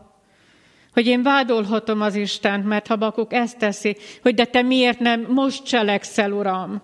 hogy 0.92 1.06
én 1.06 1.22
vádolhatom 1.22 2.00
az 2.00 2.14
Istent, 2.14 2.64
mert 2.64 2.86
Habakuk 2.86 3.32
ezt 3.32 3.58
teszi, 3.58 3.96
hogy 4.22 4.34
de 4.34 4.44
te 4.44 4.62
miért 4.62 4.98
nem 4.98 5.26
most 5.28 5.64
cselekszel, 5.64 6.32
Uram? 6.32 6.82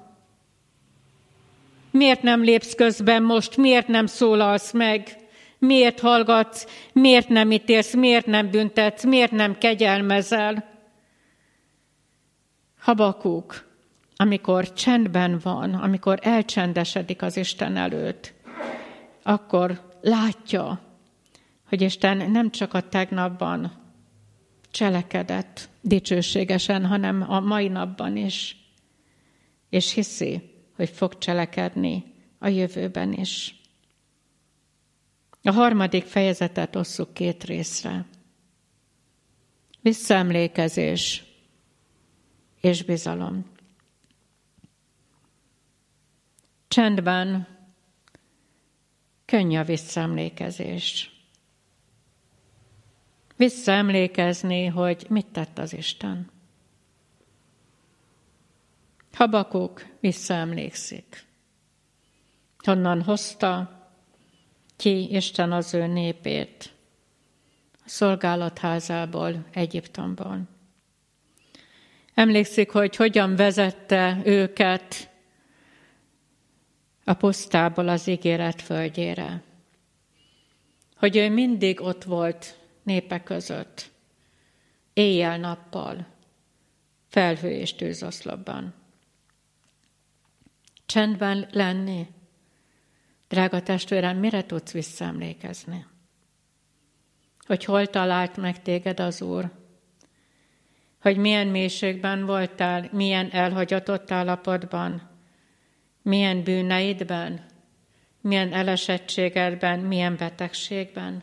Miért 1.91 2.23
nem 2.23 2.43
lépsz 2.43 2.75
közben 2.75 3.23
most? 3.23 3.57
Miért 3.57 3.89
nem 3.89 4.07
szólalsz 4.07 4.73
meg? 4.73 5.17
Miért 5.59 6.01
hallgatsz? 6.01 6.67
Miért 6.93 7.29
nem 7.29 7.51
ítélsz? 7.51 7.95
Miért 7.95 8.27
nem 8.27 8.51
büntetsz? 8.51 9.05
Miért 9.05 9.31
nem 9.31 9.59
kegyelmezel? 9.59 10.69
Habakuk, 12.79 13.67
amikor 14.17 14.73
csendben 14.73 15.39
van, 15.43 15.75
amikor 15.75 16.19
elcsendesedik 16.23 17.23
az 17.23 17.37
Isten 17.37 17.77
előtt, 17.77 18.35
akkor 19.23 19.97
látja, 20.01 20.81
hogy 21.69 21.81
Isten 21.81 22.31
nem 22.31 22.51
csak 22.51 22.75
a 22.75 22.89
tegnapban 22.89 23.73
cselekedett 24.71 25.69
dicsőségesen, 25.81 26.87
hanem 26.87 27.31
a 27.31 27.41
mai 27.41 27.69
napban 27.69 28.17
is, 28.17 28.57
és 29.69 29.93
hiszi, 29.93 30.43
hogy 30.77 30.89
fog 30.89 31.19
cselekedni 31.19 32.05
a 32.39 32.49
jövőben 32.49 33.13
is. 33.13 33.58
A 35.49 35.53
harmadik 35.53 36.05
fejezetet 36.05 36.77
osszuk 36.77 37.15
két 37.15 37.45
részre. 37.45 38.07
Visszaemlékezés 39.81 41.25
és 42.61 42.83
bizalom. 42.83 43.47
Csendben 46.69 47.49
könnyű 49.25 49.59
a 49.59 49.65
visszaemlékezés. 49.65 51.11
Visszaemlékezni, 53.37 54.67
hogy 54.67 55.07
mit 55.09 55.27
tett 55.27 55.59
az 55.59 55.73
Isten. 55.73 56.31
Habakuk 59.13 59.87
visszaemlékszik. 60.01 61.27
Honnan 62.59 63.03
hozta 63.03 63.78
ki 64.79 65.15
Isten 65.15 65.53
az 65.53 65.75
ő 65.75 65.87
népét 65.87 66.73
a 67.85 67.89
szolgálatházából, 67.89 69.45
Egyiptomból. 69.53 70.43
Emlékszik, 72.15 72.71
hogy 72.71 72.97
hogyan 72.97 73.37
vezette 73.37 74.21
őket 74.25 75.11
a 77.05 77.15
pusztából 77.15 77.89
az 77.89 78.07
ígéret 78.07 78.63
földjére. 78.63 79.43
hogy 80.97 81.17
ő 81.17 81.31
mindig 81.31 81.81
ott 81.81 82.05
volt 82.05 82.59
népek 82.83 83.23
között, 83.23 83.91
éjjel-nappal, 84.93 86.07
felhő 87.09 87.51
és 87.51 87.75
tűzoszlopban. 87.75 88.75
Csendben 90.87 91.49
lenni. 91.51 92.07
Drága 93.29 93.63
testvérem, 93.63 94.17
mire 94.17 94.47
tudsz 94.47 94.73
visszaemlékezni? 94.73 95.87
Hogy 97.47 97.65
hol 97.65 97.87
talált 97.87 98.37
meg 98.37 98.63
téged 98.63 99.01
az 99.01 99.23
Úr? 99.23 99.51
Hogy 101.01 101.17
milyen 101.17 101.47
mélységben 101.47 102.27
voltál, 102.27 102.89
milyen 102.93 103.31
elhagyatott 103.31 104.11
állapotban, 104.11 105.11
milyen 106.03 106.43
bűneidben, 106.43 107.47
milyen 108.21 108.53
elesettségedben, 108.53 109.81
milyen 109.81 110.17
betegségben. 110.17 111.23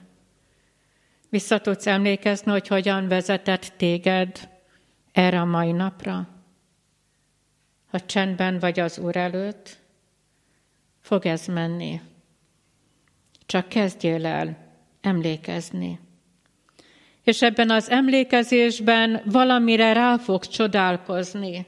Vissza 1.30 1.60
tudsz 1.60 1.88
emlékezni, 1.88 2.52
hogy 2.52 2.68
hogyan 2.68 3.08
vezetett 3.08 3.74
téged 3.78 4.50
erre 5.12 5.40
a 5.40 5.46
mai 5.46 5.72
napra? 5.72 6.28
Ha 7.88 8.00
csendben 8.00 8.60
vagy 8.60 8.80
az 8.80 8.98
Úr 8.98 9.16
előtt, 9.16 9.78
fog 11.06 11.26
ez 11.26 11.46
menni. 11.46 12.02
Csak 13.46 13.70
kezdjél 13.70 14.26
el 14.26 14.58
emlékezni. 15.02 16.00
És 17.24 17.42
ebben 17.42 17.70
az 17.70 17.90
emlékezésben 17.90 19.22
valamire 19.26 19.94
rá 19.94 20.18
fog 20.18 20.46
csodálkozni, 20.46 21.66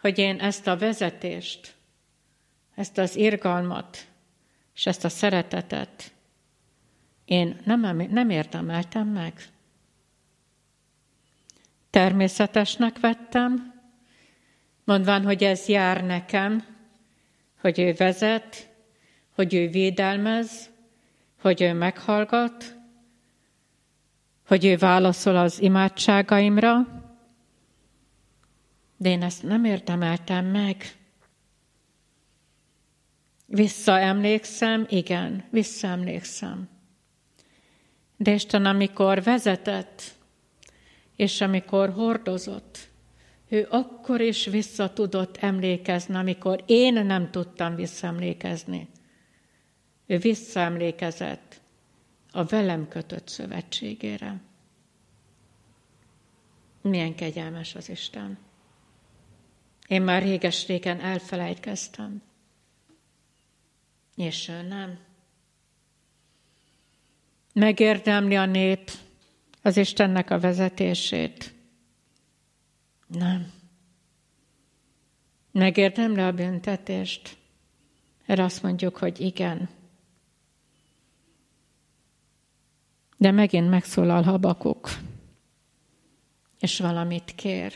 hogy 0.00 0.18
én 0.18 0.38
ezt 0.38 0.66
a 0.66 0.76
vezetést, 0.76 1.74
ezt 2.74 2.98
az 2.98 3.16
irgalmat, 3.16 4.06
és 4.74 4.86
ezt 4.86 5.04
a 5.04 5.08
szeretetet 5.08 6.12
én 7.24 7.60
nem, 7.64 7.96
nem 8.10 8.30
érdemeltem 8.30 9.08
meg. 9.08 9.34
Természetesnek 11.90 13.00
vettem, 13.00 13.74
mondván, 14.84 15.24
hogy 15.24 15.44
ez 15.44 15.66
jár 15.66 16.04
nekem, 16.04 16.75
hogy 17.66 17.78
ő 17.78 17.92
vezet, 17.92 18.70
hogy 19.34 19.54
ő 19.54 19.68
védelmez, 19.68 20.70
hogy 21.40 21.62
ő 21.62 21.72
meghallgat, 21.72 22.76
hogy 24.46 24.64
ő 24.64 24.76
válaszol 24.76 25.36
az 25.36 25.60
imádságaimra, 25.60 26.86
de 28.96 29.08
én 29.08 29.22
ezt 29.22 29.42
nem 29.42 29.64
érdemeltem 29.64 30.46
meg. 30.46 30.96
Visszaemlékszem, 33.46 34.86
igen, 34.88 35.44
visszaemlékszem. 35.50 36.68
De 38.16 38.30
Isten, 38.30 38.64
amikor 38.66 39.22
vezetett, 39.22 40.02
és 41.16 41.40
amikor 41.40 41.90
hordozott, 41.90 42.85
ő 43.48 43.66
akkor 43.70 44.20
is 44.20 44.46
vissza 44.46 44.92
tudott 44.92 45.36
emlékezni, 45.36 46.14
amikor 46.14 46.62
én 46.66 46.92
nem 46.92 47.30
tudtam 47.30 47.74
visszaemlékezni. 47.74 48.88
Ő 50.06 50.18
visszaemlékezett 50.18 51.60
a 52.32 52.44
velem 52.44 52.88
kötött 52.88 53.28
szövetségére. 53.28 54.40
Milyen 56.80 57.14
kegyelmes 57.14 57.74
az 57.74 57.88
Isten. 57.88 58.38
Én 59.88 60.02
már 60.02 60.22
réges-régen 60.22 61.00
elfelejtkeztem, 61.00 62.22
és 64.16 64.48
ő 64.48 64.62
nem. 64.62 64.98
Megérdemli 67.52 68.36
a 68.36 68.46
nép 68.46 68.90
az 69.62 69.76
Istennek 69.76 70.30
a 70.30 70.40
vezetését. 70.40 71.55
Nem. 73.06 73.52
Megérdemli 75.50 76.20
a 76.20 76.32
büntetést. 76.32 77.36
Erre 78.26 78.44
azt 78.44 78.62
mondjuk, 78.62 78.96
hogy 78.96 79.20
igen. 79.20 79.68
De 83.16 83.30
megint 83.30 83.70
megszólal 83.70 84.22
Habakuk, 84.22 84.90
és 86.60 86.80
valamit 86.80 87.32
kér. 87.34 87.72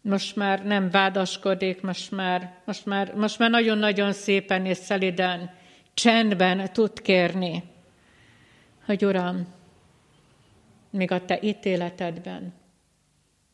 Most 0.00 0.36
már 0.36 0.64
nem 0.64 0.90
vádaskodik, 0.90 1.82
most 1.82 2.10
már, 2.10 2.62
most 2.64 2.86
már, 2.86 3.14
most 3.14 3.38
már 3.38 3.50
nagyon-nagyon 3.50 4.12
szépen 4.12 4.66
és 4.66 4.76
szeliden, 4.76 5.50
csendben 5.94 6.72
tud 6.72 7.00
kérni, 7.00 7.62
hogy 8.84 9.04
Uram, 9.04 9.46
még 10.90 11.10
a 11.10 11.24
Te 11.24 11.38
ítéletedben, 11.42 12.52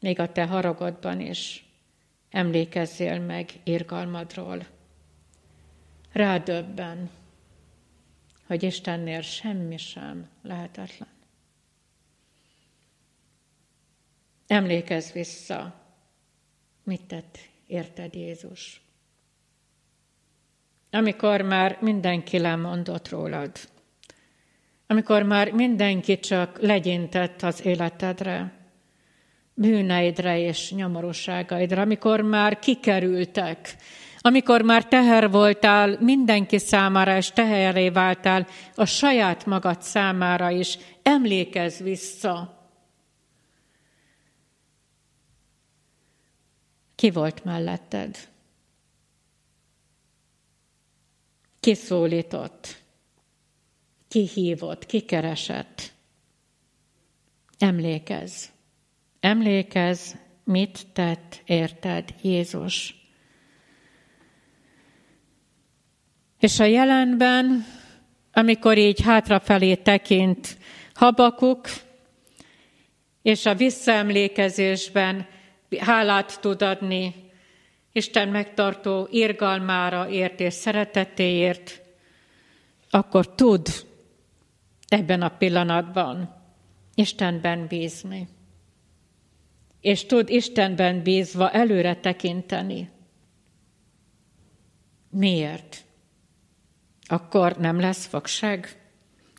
még 0.05 0.21
a 0.21 0.33
Te 0.33 0.47
haragodban 0.47 1.21
is 1.21 1.65
emlékezzél 2.31 3.21
meg 3.21 3.51
irgalmadról. 3.63 4.67
Rádöbben, 6.13 7.11
hogy 8.47 8.63
Istennél 8.63 9.21
semmi 9.21 9.77
sem 9.77 10.29
lehetetlen. 10.43 11.09
Emlékezz 14.47 15.13
vissza, 15.13 15.81
mit 16.83 17.03
tett 17.03 17.39
érted 17.67 18.15
Jézus. 18.15 18.81
Amikor 20.91 21.41
már 21.41 21.79
mindenki 21.81 22.39
lemondott 22.39 23.09
rólad, 23.09 23.53
amikor 24.87 25.23
már 25.23 25.51
mindenki 25.53 26.19
csak 26.19 26.61
legyintett 26.61 27.43
az 27.43 27.65
életedre, 27.65 28.63
bűneidre 29.55 30.39
és 30.39 30.73
nyomorúságaidra, 30.73 31.83
amikor 31.83 32.21
már 32.21 32.59
kikerültek, 32.59 33.77
amikor 34.19 34.63
már 34.63 34.89
teher 34.89 35.31
voltál 35.31 35.97
mindenki 36.01 36.59
számára, 36.59 37.17
és 37.17 37.31
teheré 37.31 37.89
váltál 37.89 38.47
a 38.75 38.85
saját 38.85 39.47
magad 39.47 39.83
számára 39.83 40.51
is, 40.51 40.79
emlékezz 41.03 41.81
vissza. 41.81 42.63
Ki 46.95 47.11
volt 47.11 47.45
melletted? 47.45 48.29
Ki 51.61 51.75
szólított? 51.75 52.83
Ki 54.09 54.29
hívott? 54.35 54.87
Ki 54.87 55.01
keresett? 55.01 55.93
Emlékezz. 57.59 58.54
Emlékezz, 59.25 60.15
mit 60.45 60.87
tett 60.93 61.43
érted 61.45 62.15
Jézus. 62.23 62.95
És 66.41 66.61
a 66.61 66.65
jelenben, 66.65 67.65
amikor 68.33 68.79
így 68.79 69.01
hátrafelé 69.01 69.75
tekint 69.75 70.57
Habakuk, 70.95 71.69
és 73.23 73.47
a 73.47 73.55
visszaemlékezésben 73.55 75.27
hálát 75.79 76.41
tud 76.41 76.63
adni 76.63 77.15
Isten 77.93 78.29
megtartó 78.29 79.09
irgalmára 79.11 80.09
ért 80.09 80.41
és 80.41 80.55
szeretetéért, 80.55 81.83
akkor 82.91 83.35
tud 83.35 83.69
ebben 84.89 85.23
a 85.23 85.37
pillanatban 85.37 86.43
Istenben 86.95 87.67
bízni. 87.67 88.29
És 89.85 90.07
tud 90.07 90.29
Istenben 90.29 91.03
bízva 91.03 91.51
előre 91.51 91.97
tekinteni. 91.97 92.91
Miért? 95.11 95.85
Akkor 97.07 97.57
nem 97.57 97.81
lesz 97.81 98.07
fogság? 98.07 98.69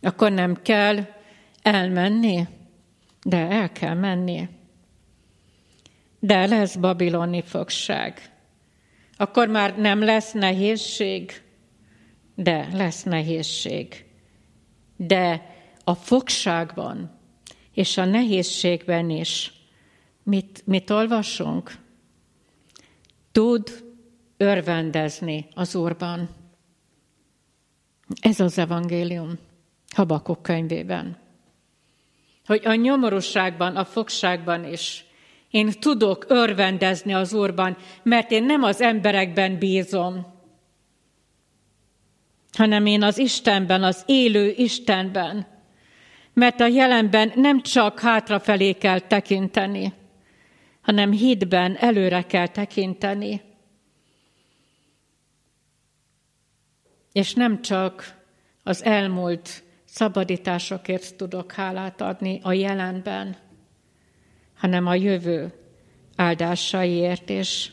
Akkor 0.01 0.31
nem 0.31 0.61
kell 0.61 0.97
elmenni? 1.61 2.47
De 3.23 3.37
el 3.37 3.71
kell 3.71 3.93
menni. 3.93 4.49
De 6.19 6.45
lesz 6.45 6.75
babiloni 6.75 7.41
fogság. 7.41 8.31
Akkor 9.17 9.47
már 9.47 9.77
nem 9.77 10.03
lesz 10.03 10.31
nehézség? 10.31 11.41
De 12.35 12.67
lesz 12.73 13.03
nehézség. 13.03 14.05
De 14.95 15.55
a 15.83 15.93
fogságban 15.95 17.19
és 17.73 17.97
a 17.97 18.05
nehézségben 18.05 19.09
is 19.09 19.54
mit, 20.25 20.61
mit 20.65 20.89
olvasunk? 20.89 21.71
Tud 23.31 23.83
örvendezni 24.37 25.47
az 25.53 25.75
Úrban. 25.75 26.29
Ez 28.21 28.39
az 28.39 28.57
evangélium 28.57 29.37
Habakuk 29.95 30.41
könyvében. 30.41 31.17
Hogy 32.45 32.65
a 32.65 32.73
nyomorúságban, 32.73 33.75
a 33.75 33.85
fogságban 33.85 34.63
is 34.65 35.05
én 35.49 35.71
tudok 35.79 36.25
örvendezni 36.27 37.13
az 37.13 37.33
Úrban, 37.33 37.77
mert 38.03 38.31
én 38.31 38.43
nem 38.43 38.63
az 38.63 38.81
emberekben 38.81 39.57
bízom, 39.57 40.33
hanem 42.57 42.85
én 42.85 43.03
az 43.03 43.17
Istenben, 43.17 43.83
az 43.83 44.03
élő 44.05 44.53
Istenben. 44.57 45.47
Mert 46.33 46.59
a 46.59 46.67
jelenben 46.67 47.31
nem 47.35 47.61
csak 47.61 47.99
hátrafelé 47.99 48.73
kell 48.73 48.99
tekinteni, 48.99 49.93
hanem 50.85 51.11
hitben 51.11 51.75
előre 51.75 52.21
kell 52.21 52.47
tekinteni. 52.47 53.41
És 57.11 57.33
nem 57.33 57.61
csak 57.61 58.21
az 58.63 58.83
elmúlt 58.83 59.63
szabadításokért 59.85 61.15
tudok 61.15 61.51
hálát 61.51 62.01
adni 62.01 62.39
a 62.43 62.53
jelenben, 62.53 63.37
hanem 64.55 64.87
a 64.87 64.95
jövő 64.95 65.53
áldásaiért 66.15 67.29
is. 67.29 67.71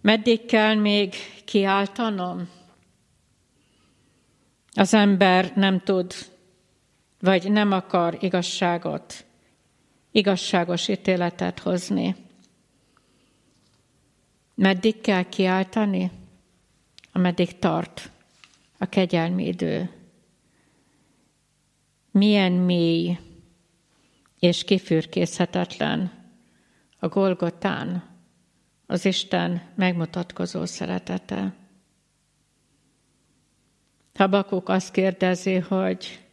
Meddig 0.00 0.46
kell 0.46 0.74
még 0.74 1.14
kiáltanom? 1.44 2.48
Az 4.72 4.94
ember 4.94 5.52
nem 5.54 5.80
tud, 5.80 6.14
vagy 7.20 7.52
nem 7.52 7.72
akar 7.72 8.16
igazságot, 8.20 9.24
igazságos 10.14 10.88
ítéletet 10.88 11.58
hozni. 11.58 12.16
Meddig 14.54 15.00
kell 15.00 15.22
kiáltani? 15.22 16.10
Ameddig 17.12 17.58
tart 17.58 18.10
a 18.78 18.86
kegyelmi 18.86 19.46
idő. 19.46 19.90
Milyen 22.10 22.52
mély 22.52 23.18
és 24.38 24.64
kifürkészhetetlen 24.64 26.12
a 26.98 27.08
Golgotán 27.08 28.08
az 28.86 29.04
Isten 29.04 29.62
megmutatkozó 29.74 30.64
szeretete. 30.64 31.54
Habakuk 34.14 34.68
azt 34.68 34.92
kérdezi, 34.92 35.58
hogy 35.58 36.23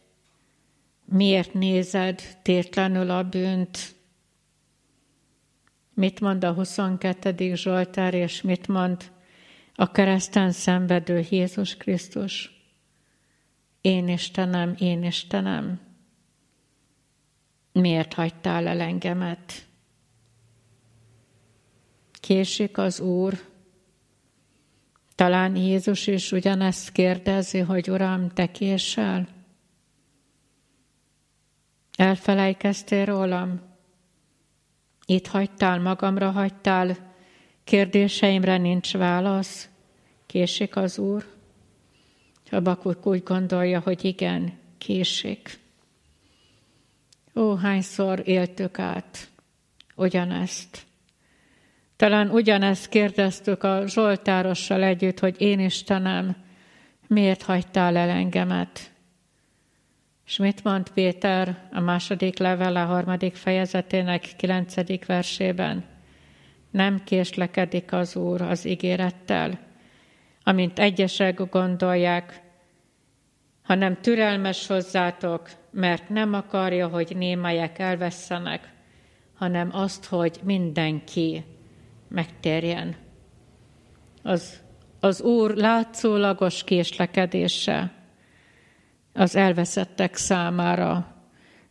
miért 1.12 1.54
nézed 1.54 2.22
tétlenül 2.42 3.10
a 3.10 3.22
bűnt? 3.22 3.94
Mit 5.94 6.20
mond 6.20 6.44
a 6.44 6.52
22. 6.52 7.54
Zsoltár, 7.54 8.14
és 8.14 8.42
mit 8.42 8.68
mond 8.68 9.12
a 9.74 9.90
kereszten 9.90 10.52
szenvedő 10.52 11.26
Jézus 11.30 11.76
Krisztus? 11.76 12.50
Én 13.80 14.08
Istenem, 14.08 14.74
én 14.78 15.02
Istenem, 15.02 15.80
miért 17.72 18.12
hagytál 18.12 18.66
el 18.66 18.80
engemet? 18.80 19.66
Késik 22.12 22.78
az 22.78 23.00
Úr, 23.00 23.34
talán 25.14 25.56
Jézus 25.56 26.06
is 26.06 26.32
ugyanezt 26.32 26.92
kérdezi, 26.92 27.58
hogy 27.58 27.90
Uram, 27.90 28.28
te 28.28 28.50
késel? 28.50 29.41
Elfelejkeztél 31.96 33.04
rólam? 33.04 33.60
Itt 35.06 35.26
hagytál, 35.26 35.80
magamra 35.80 36.30
hagytál, 36.30 36.96
kérdéseimre 37.64 38.56
nincs 38.56 38.92
válasz? 38.92 39.68
Késik 40.26 40.76
az 40.76 40.98
Úr? 40.98 41.24
Habakuk 42.50 43.06
úgy 43.06 43.22
gondolja, 43.22 43.80
hogy 43.80 44.04
igen, 44.04 44.58
késik. 44.78 45.58
Ó, 47.34 47.54
hányszor 47.54 48.22
éltük 48.24 48.78
át 48.78 49.28
ugyanezt. 49.94 50.86
Talán 51.96 52.30
ugyanezt 52.30 52.88
kérdeztük 52.88 53.62
a 53.62 53.86
Zsoltárossal 53.86 54.82
együtt, 54.82 55.18
hogy 55.18 55.40
én 55.40 55.60
Istenem, 55.60 56.36
miért 57.06 57.42
hagytál 57.42 57.96
el 57.96 58.08
engemet? 58.08 58.91
És 60.32 60.38
mit 60.38 60.64
mond 60.64 60.90
Péter 60.90 61.68
a 61.72 61.80
második 61.80 62.38
levele, 62.38 62.80
harmadik 62.80 63.34
fejezetének 63.34 64.32
kilencedik 64.36 65.06
versében? 65.06 65.84
Nem 66.70 67.04
késlekedik 67.04 67.92
az 67.92 68.16
Úr 68.16 68.40
az 68.40 68.64
ígérettel, 68.64 69.58
amint 70.42 70.78
egyesek 70.78 71.48
gondolják, 71.50 72.42
hanem 73.62 74.00
türelmes 74.00 74.66
hozzátok, 74.66 75.50
mert 75.70 76.08
nem 76.08 76.34
akarja, 76.34 76.88
hogy 76.88 77.16
némelyek 77.16 77.78
elvesszenek, 77.78 78.72
hanem 79.34 79.68
azt, 79.72 80.04
hogy 80.04 80.40
mindenki 80.44 81.44
megtérjen. 82.08 82.96
Az, 84.22 84.60
az 85.00 85.22
Úr 85.22 85.54
látszólagos 85.54 86.64
késlekedése 86.64 88.01
az 89.12 89.36
elveszettek 89.36 90.16
számára 90.16 91.14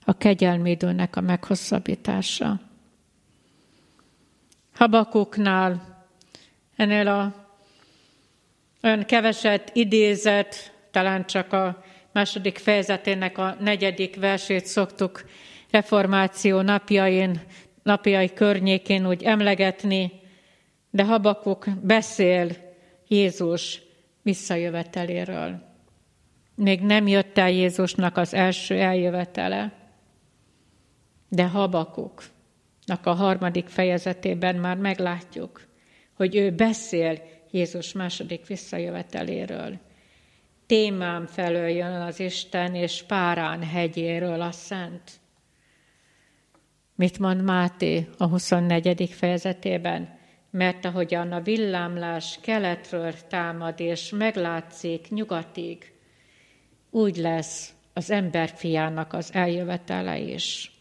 a 0.06 0.18
kegyelmédőnek 0.18 1.16
a 1.16 1.22
meghosszabbítása. 1.22 2.60
Habakuknál 4.74 6.00
ennél 6.76 7.08
a 7.08 7.34
olyan 8.84 9.06
keveset 9.06 9.72
idézett, 9.74 10.72
talán 10.92 11.26
csak 11.26 11.54
a 11.54 11.84
második 12.12 12.58
fejezetének 12.58 13.38
a 13.38 13.56
negyedik 13.60 14.16
versét 14.16 14.66
szoktuk 14.66 15.26
reformáció 15.70 16.62
napjain, 16.62 17.42
napjai 17.84 18.34
környékén 18.34 19.08
úgy 19.08 19.24
emlegetni, 19.24 20.12
de 20.90 21.04
Habakuk 21.06 21.66
beszél 21.82 22.50
Jézus 23.08 23.82
visszajöveteléről. 24.22 25.71
Még 26.56 26.82
nem 26.82 27.08
jött 27.08 27.38
el 27.38 27.52
Jézusnak 27.52 28.18
az 28.18 28.34
első 28.34 28.76
eljövetele, 28.76 29.74
de 31.30 31.48
Habakuknak 31.48 33.06
a 33.06 33.14
harmadik 33.14 33.68
fejezetében 33.68 34.56
már 34.56 34.78
meglátjuk, 34.78 35.68
hogy 36.14 36.36
ő 36.36 36.52
beszél 36.52 37.22
Jézus 37.52 37.94
második 37.94 38.48
visszajöveteléről. 38.48 39.80
Témám 40.66 41.26
felől 41.26 41.68
jön 41.68 42.02
az 42.02 42.20
Isten, 42.20 42.76
és 42.76 43.04
Párán 43.04 43.64
hegyéről 43.64 44.42
a 44.42 44.52
Szent. 44.52 45.20
Mit 46.96 47.20
mond 47.20 47.44
Máté 47.44 48.08
a 48.18 48.26
24. 48.26 49.10
fejezetében? 49.12 50.20
Mert 50.50 50.86
ahogyan 50.86 51.32
a 51.32 51.42
villámlás 51.42 52.40
keletről 52.42 53.14
támad, 53.28 53.80
és 53.80 54.10
meglátszik 54.10 55.10
nyugatig, 55.10 55.94
úgy 56.92 57.18
lesz 57.18 57.74
az 57.94 58.10
emberfiának 58.10 59.14
az 59.14 59.34
eljövetele 59.34 60.20
is. 60.20 60.72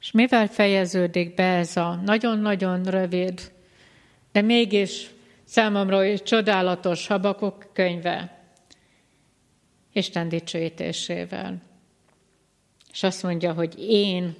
És 0.00 0.10
mivel 0.10 0.46
fejeződik 0.46 1.34
be 1.34 1.56
ez 1.56 1.76
a 1.76 1.94
nagyon-nagyon 1.94 2.82
rövid, 2.82 3.52
de 4.32 4.40
mégis 4.40 5.10
számomra 5.44 6.18
csodálatos 6.18 7.06
habakok 7.06 7.70
könyve, 7.72 8.42
Isten 9.92 10.28
dicsőítésével. 10.28 11.62
És 12.92 13.02
azt 13.02 13.22
mondja, 13.22 13.52
hogy 13.52 13.74
én 13.78 14.36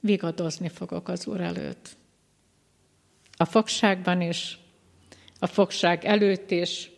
vigadozni 0.00 0.68
fogok 0.68 1.08
az 1.08 1.26
Úr 1.26 1.40
előtt. 1.40 1.96
A 3.36 3.44
fogságban 3.44 4.20
is, 4.20 4.58
a 5.38 5.46
fogság 5.46 6.04
előtt 6.04 6.50
is, 6.50 6.90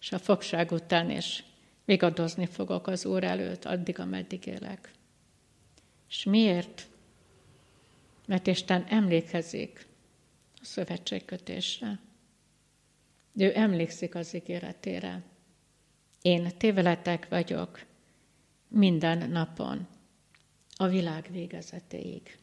és 0.00 0.12
a 0.12 0.18
fogság 0.18 0.72
után 0.72 1.10
is 1.10 1.45
vigadozni 1.86 2.46
fogok 2.46 2.86
az 2.86 3.04
Úr 3.04 3.24
előtt, 3.24 3.64
addig, 3.64 3.98
ameddig 3.98 4.46
élek. 4.46 4.90
És 6.08 6.24
miért? 6.24 6.86
Mert 8.26 8.46
Isten 8.46 8.84
emlékezik 8.88 9.86
a 10.60 10.64
szövetségkötésre. 10.64 11.98
Ő 13.36 13.52
emlékszik 13.54 14.14
az 14.14 14.34
ígéretére. 14.34 15.22
Én 16.22 16.48
téveletek 16.58 17.28
vagyok 17.28 17.84
minden 18.68 19.30
napon, 19.30 19.86
a 20.76 20.86
világ 20.86 21.28
végezetéig. 21.30 22.38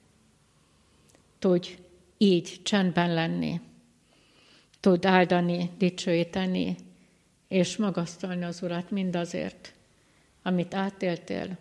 Tudj 1.39 1.78
így 2.18 2.60
csendben 2.64 3.14
lenni, 3.14 3.62
tud 4.80 5.06
áldani, 5.06 5.70
dicsőíteni, 5.78 6.76
és 7.54 7.78
magasztalni 7.78 8.43
az 8.43 8.62
Urat 8.62 8.91
mindazért, 8.91 9.74
amit 10.43 10.74
átéltél, 10.74 11.58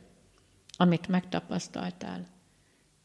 amit 0.77 1.09
megtapasztaltál. 1.09 2.27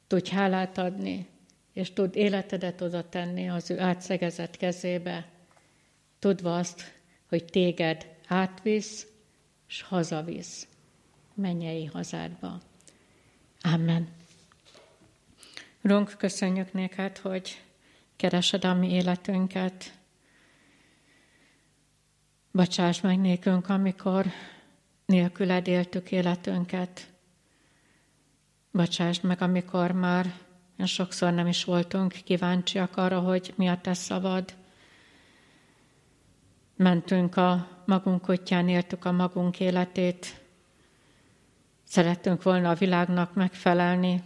Tudj 0.08 0.30
hálát 0.30 0.78
adni, 0.78 1.28
és 1.74 1.94
tud 1.94 2.16
életedet 2.16 2.82
oda 2.82 3.10
tenni 3.10 3.50
az 3.50 3.70
ő 3.70 3.80
átszegezett 3.80 4.58
kezébe, 4.58 5.30
tudva 6.20 6.58
azt, 6.58 6.94
hogy 7.30 7.46
téged 7.46 8.16
átvisz, 8.28 9.08
és 9.68 9.82
hazavisz 9.82 10.68
mennyei 11.34 11.86
hazádba. 11.86 12.62
Amen. 13.62 14.08
Runk, 15.82 16.16
köszönjük 16.18 16.74
néked, 16.74 17.18
hogy 17.18 17.62
keresed 18.16 18.66
a 18.66 18.74
mi 18.74 18.92
életünket, 18.92 19.97
Bocsáss 22.58 23.02
meg 23.02 23.20
nékünk, 23.20 23.70
amikor 23.70 24.26
nélküled 25.06 25.68
éltük 25.68 26.12
életünket. 26.12 27.08
Bocsáss 28.72 29.20
meg, 29.20 29.42
amikor 29.42 29.92
már 29.92 30.34
sokszor 30.86 31.34
nem 31.34 31.48
is 31.48 31.64
voltunk 31.64 32.12
kíváncsiak 32.12 32.98
arra, 32.98 33.20
hogy 33.20 33.54
mi 33.56 33.68
a 33.68 33.82
te 33.82 33.94
szavad. 33.94 34.54
Mentünk 36.76 37.36
a 37.36 37.68
magunk 37.86 38.30
útján, 38.30 38.70
éltük 38.70 39.06
a 39.06 39.12
magunk 39.12 39.60
életét. 39.60 40.42
Szerettünk 41.84 42.44
volna 42.44 42.70
a 42.70 42.76
világnak 42.76 43.34
megfelelni, 43.34 44.24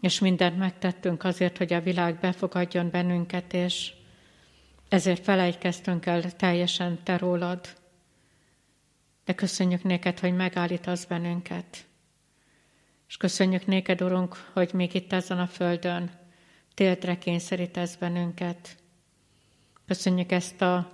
és 0.00 0.18
mindent 0.18 0.58
megtettünk 0.58 1.24
azért, 1.24 1.58
hogy 1.58 1.72
a 1.72 1.80
világ 1.80 2.18
befogadjon 2.18 2.90
bennünket, 2.90 3.52
és 3.52 3.96
ezért 4.88 5.24
felejtkeztünk 5.24 6.06
el 6.06 6.36
teljesen 6.36 7.02
te 7.02 7.16
rólad. 7.16 7.76
De 9.24 9.34
köszönjük 9.34 9.82
néked, 9.82 10.18
hogy 10.18 10.34
megállítasz 10.34 11.04
bennünket. 11.04 11.86
És 13.08 13.16
köszönjük 13.16 13.66
néked, 13.66 14.02
Urunk, 14.02 14.50
hogy 14.52 14.70
még 14.72 14.94
itt 14.94 15.12
ezen 15.12 15.38
a 15.38 15.46
földön 15.46 16.10
téltre 16.74 17.18
kényszerítesz 17.18 17.96
bennünket. 17.96 18.76
Köszönjük 19.86 20.32
ezt 20.32 20.62
a, 20.62 20.92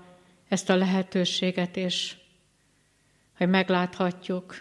ezt 0.48 0.70
a 0.70 0.76
lehetőséget 0.76 1.76
is, 1.76 2.18
hogy 3.36 3.48
megláthatjuk, 3.48 4.60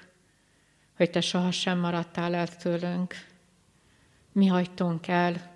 hogy 0.95 1.09
Te 1.09 1.21
sohasem 1.21 1.79
maradtál 1.79 2.35
el 2.35 2.47
tőlünk. 2.47 3.15
Mi 4.31 4.47
hagytunk 4.47 5.07
el, 5.07 5.55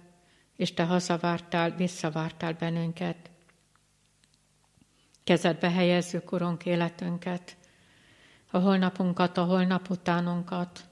és 0.55 0.73
Te 0.73 0.83
hazavártál, 0.83 1.75
visszavártál 1.75 2.53
bennünket. 2.53 3.29
Kezedbe 5.27 5.69
helyezzük, 5.71 6.31
Urunk, 6.31 6.65
életünket, 6.65 7.57
a 8.51 8.57
holnapunkat, 8.57 9.37
a 9.37 9.43
holnap 9.43 9.89
utánunkat. 9.89 10.85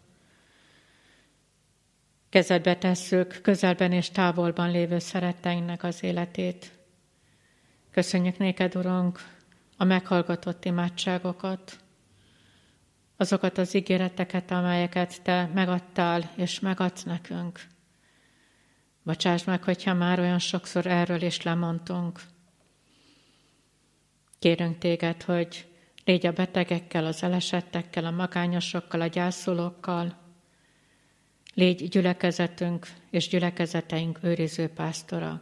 Kezedbe 2.30 2.78
tesszük 2.78 3.40
közelben 3.42 3.92
és 3.92 4.10
távolban 4.10 4.72
lévő 4.72 5.00
szeretteinknek 5.00 5.84
az 5.84 6.04
életét. 6.04 6.72
Köszönjük 7.92 8.38
néked, 8.38 8.76
Urunk, 8.76 9.20
a 9.78 9.84
meghallgatott 9.84 10.66
imádságokat, 10.66 11.78
azokat 13.18 13.58
az 13.58 13.74
ígéreteket, 13.74 14.52
amelyeket 14.52 15.22
Te 15.22 15.50
megadtál 15.54 16.32
és 16.36 16.60
megadsz 16.60 17.04
nekünk. 17.04 17.60
Bocsáss 19.04 19.44
meg, 19.44 19.64
hogyha 19.64 19.94
már 19.94 20.20
olyan 20.20 20.40
sokszor 20.40 20.86
erről 20.86 21.22
is 21.22 21.42
lemondtunk. 21.42 22.20
Kérünk 24.46 24.78
téged, 24.78 25.24
hogy 25.24 25.66
légy 26.04 26.26
a 26.26 26.32
betegekkel, 26.32 27.06
az 27.06 27.24
elesettekkel, 27.24 28.06
a 28.06 28.12
magányosokkal, 28.12 29.02
a 29.02 29.08
gyászolókkal, 29.08 30.18
légy 31.54 31.90
gyülekezetünk 31.90 32.88
és 33.10 33.28
gyülekezeteink 33.28 34.20
őriző 34.22 34.68
pásztora. 34.68 35.42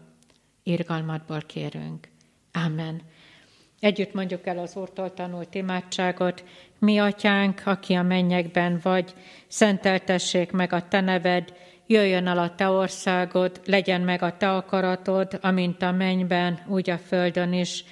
Irgalmadból 0.63 1.41
kérünk. 1.41 2.07
Amen. 2.51 3.01
Együtt 3.79 4.13
mondjuk 4.13 4.47
el 4.47 4.57
az 4.57 4.75
Úrtól 4.75 5.13
tanult 5.13 5.55
imádságot. 5.55 6.43
Mi, 6.79 6.97
atyánk, 6.99 7.61
aki 7.65 7.93
a 7.93 8.03
mennyekben 8.03 8.79
vagy, 8.83 9.13
szenteltessék 9.47 10.51
meg 10.51 10.73
a 10.73 10.87
te 10.87 11.01
neved, 11.01 11.53
jöjjön 11.87 12.27
el 12.27 12.37
a 12.37 12.55
te 12.55 12.69
országod, 12.69 13.61
legyen 13.65 14.01
meg 14.01 14.21
a 14.21 14.37
te 14.37 14.55
akaratod, 14.55 15.39
amint 15.41 15.81
a 15.81 15.91
mennyben, 15.91 16.59
úgy 16.67 16.89
a 16.89 16.97
földön 16.97 17.53
is. 17.53 17.83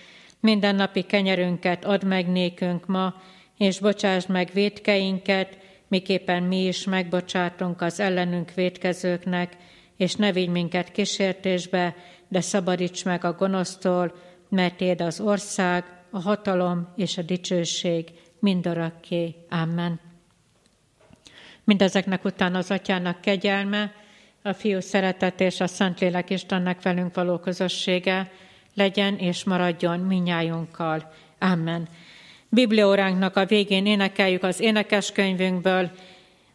Mindennapi 0.42 1.02
kenyerünket 1.02 1.86
add 1.86 2.06
meg 2.06 2.28
nékünk 2.28 2.86
ma, 2.86 3.16
és 3.58 3.80
bocsáss 3.80 4.26
meg 4.26 4.50
védkeinket, 4.54 5.58
miképpen 5.88 6.44
mi 6.44 6.66
is 6.66 6.84
megbocsátunk 6.84 7.82
az 7.82 8.00
ellenünk 8.00 8.54
védkezőknek, 8.54 9.58
és 9.98 10.16
ne 10.16 10.32
vigy 10.32 10.50
minket 10.50 10.92
kísértésbe, 10.92 11.96
de 12.28 12.42
szabadíts 12.42 13.06
meg 13.06 13.24
a 13.24 13.34
gonosztól, 13.34 14.16
mert 14.50 14.82
éd 14.82 15.02
az 15.02 15.20
ország, 15.20 15.84
a 16.10 16.20
hatalom 16.20 16.94
és 16.96 17.18
a 17.18 17.22
dicsőség 17.22 18.10
mindörökké. 18.40 19.36
Amen. 19.50 20.00
Mindezeknek 21.64 22.26
után 22.26 22.56
az 22.56 22.72
atyának 22.72 23.22
kegyelme, 23.22 23.94
a 24.42 24.54
fiú 24.54 24.80
szeretet 24.80 25.40
és 25.40 25.60
a 25.60 25.68
Szentlélek 25.68 26.30
Istennek 26.30 26.82
velünk 26.82 27.16
való 27.16 27.38
közössége 27.38 28.32
legyen 28.74 29.18
és 29.18 29.44
maradjon 29.44 30.00
minnyájunkkal. 30.00 31.14
Amen. 31.40 31.88
Biblióránknak 32.50 33.36
a 33.36 33.46
végén 33.46 33.86
énekeljük 33.86 34.44
az 34.44 34.60
énekeskönyvünkből 34.60 35.92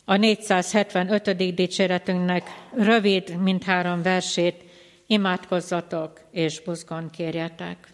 a 0.05 0.17
475. 0.17 1.55
dicséretünknek 1.55 2.69
rövid, 2.77 3.43
mindhárom 3.43 4.03
versét, 4.03 4.65
imádkozzatok 5.07 6.21
és 6.31 6.61
buzgon 6.61 7.11
kérjetek. 7.11 7.89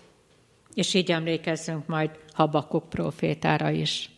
És 0.75 0.95
így 0.95 1.11
emlékezzünk 1.11 1.87
majd 1.87 2.11
Habakuk 2.33 2.89
profétára 2.89 3.70
is. 3.70 4.11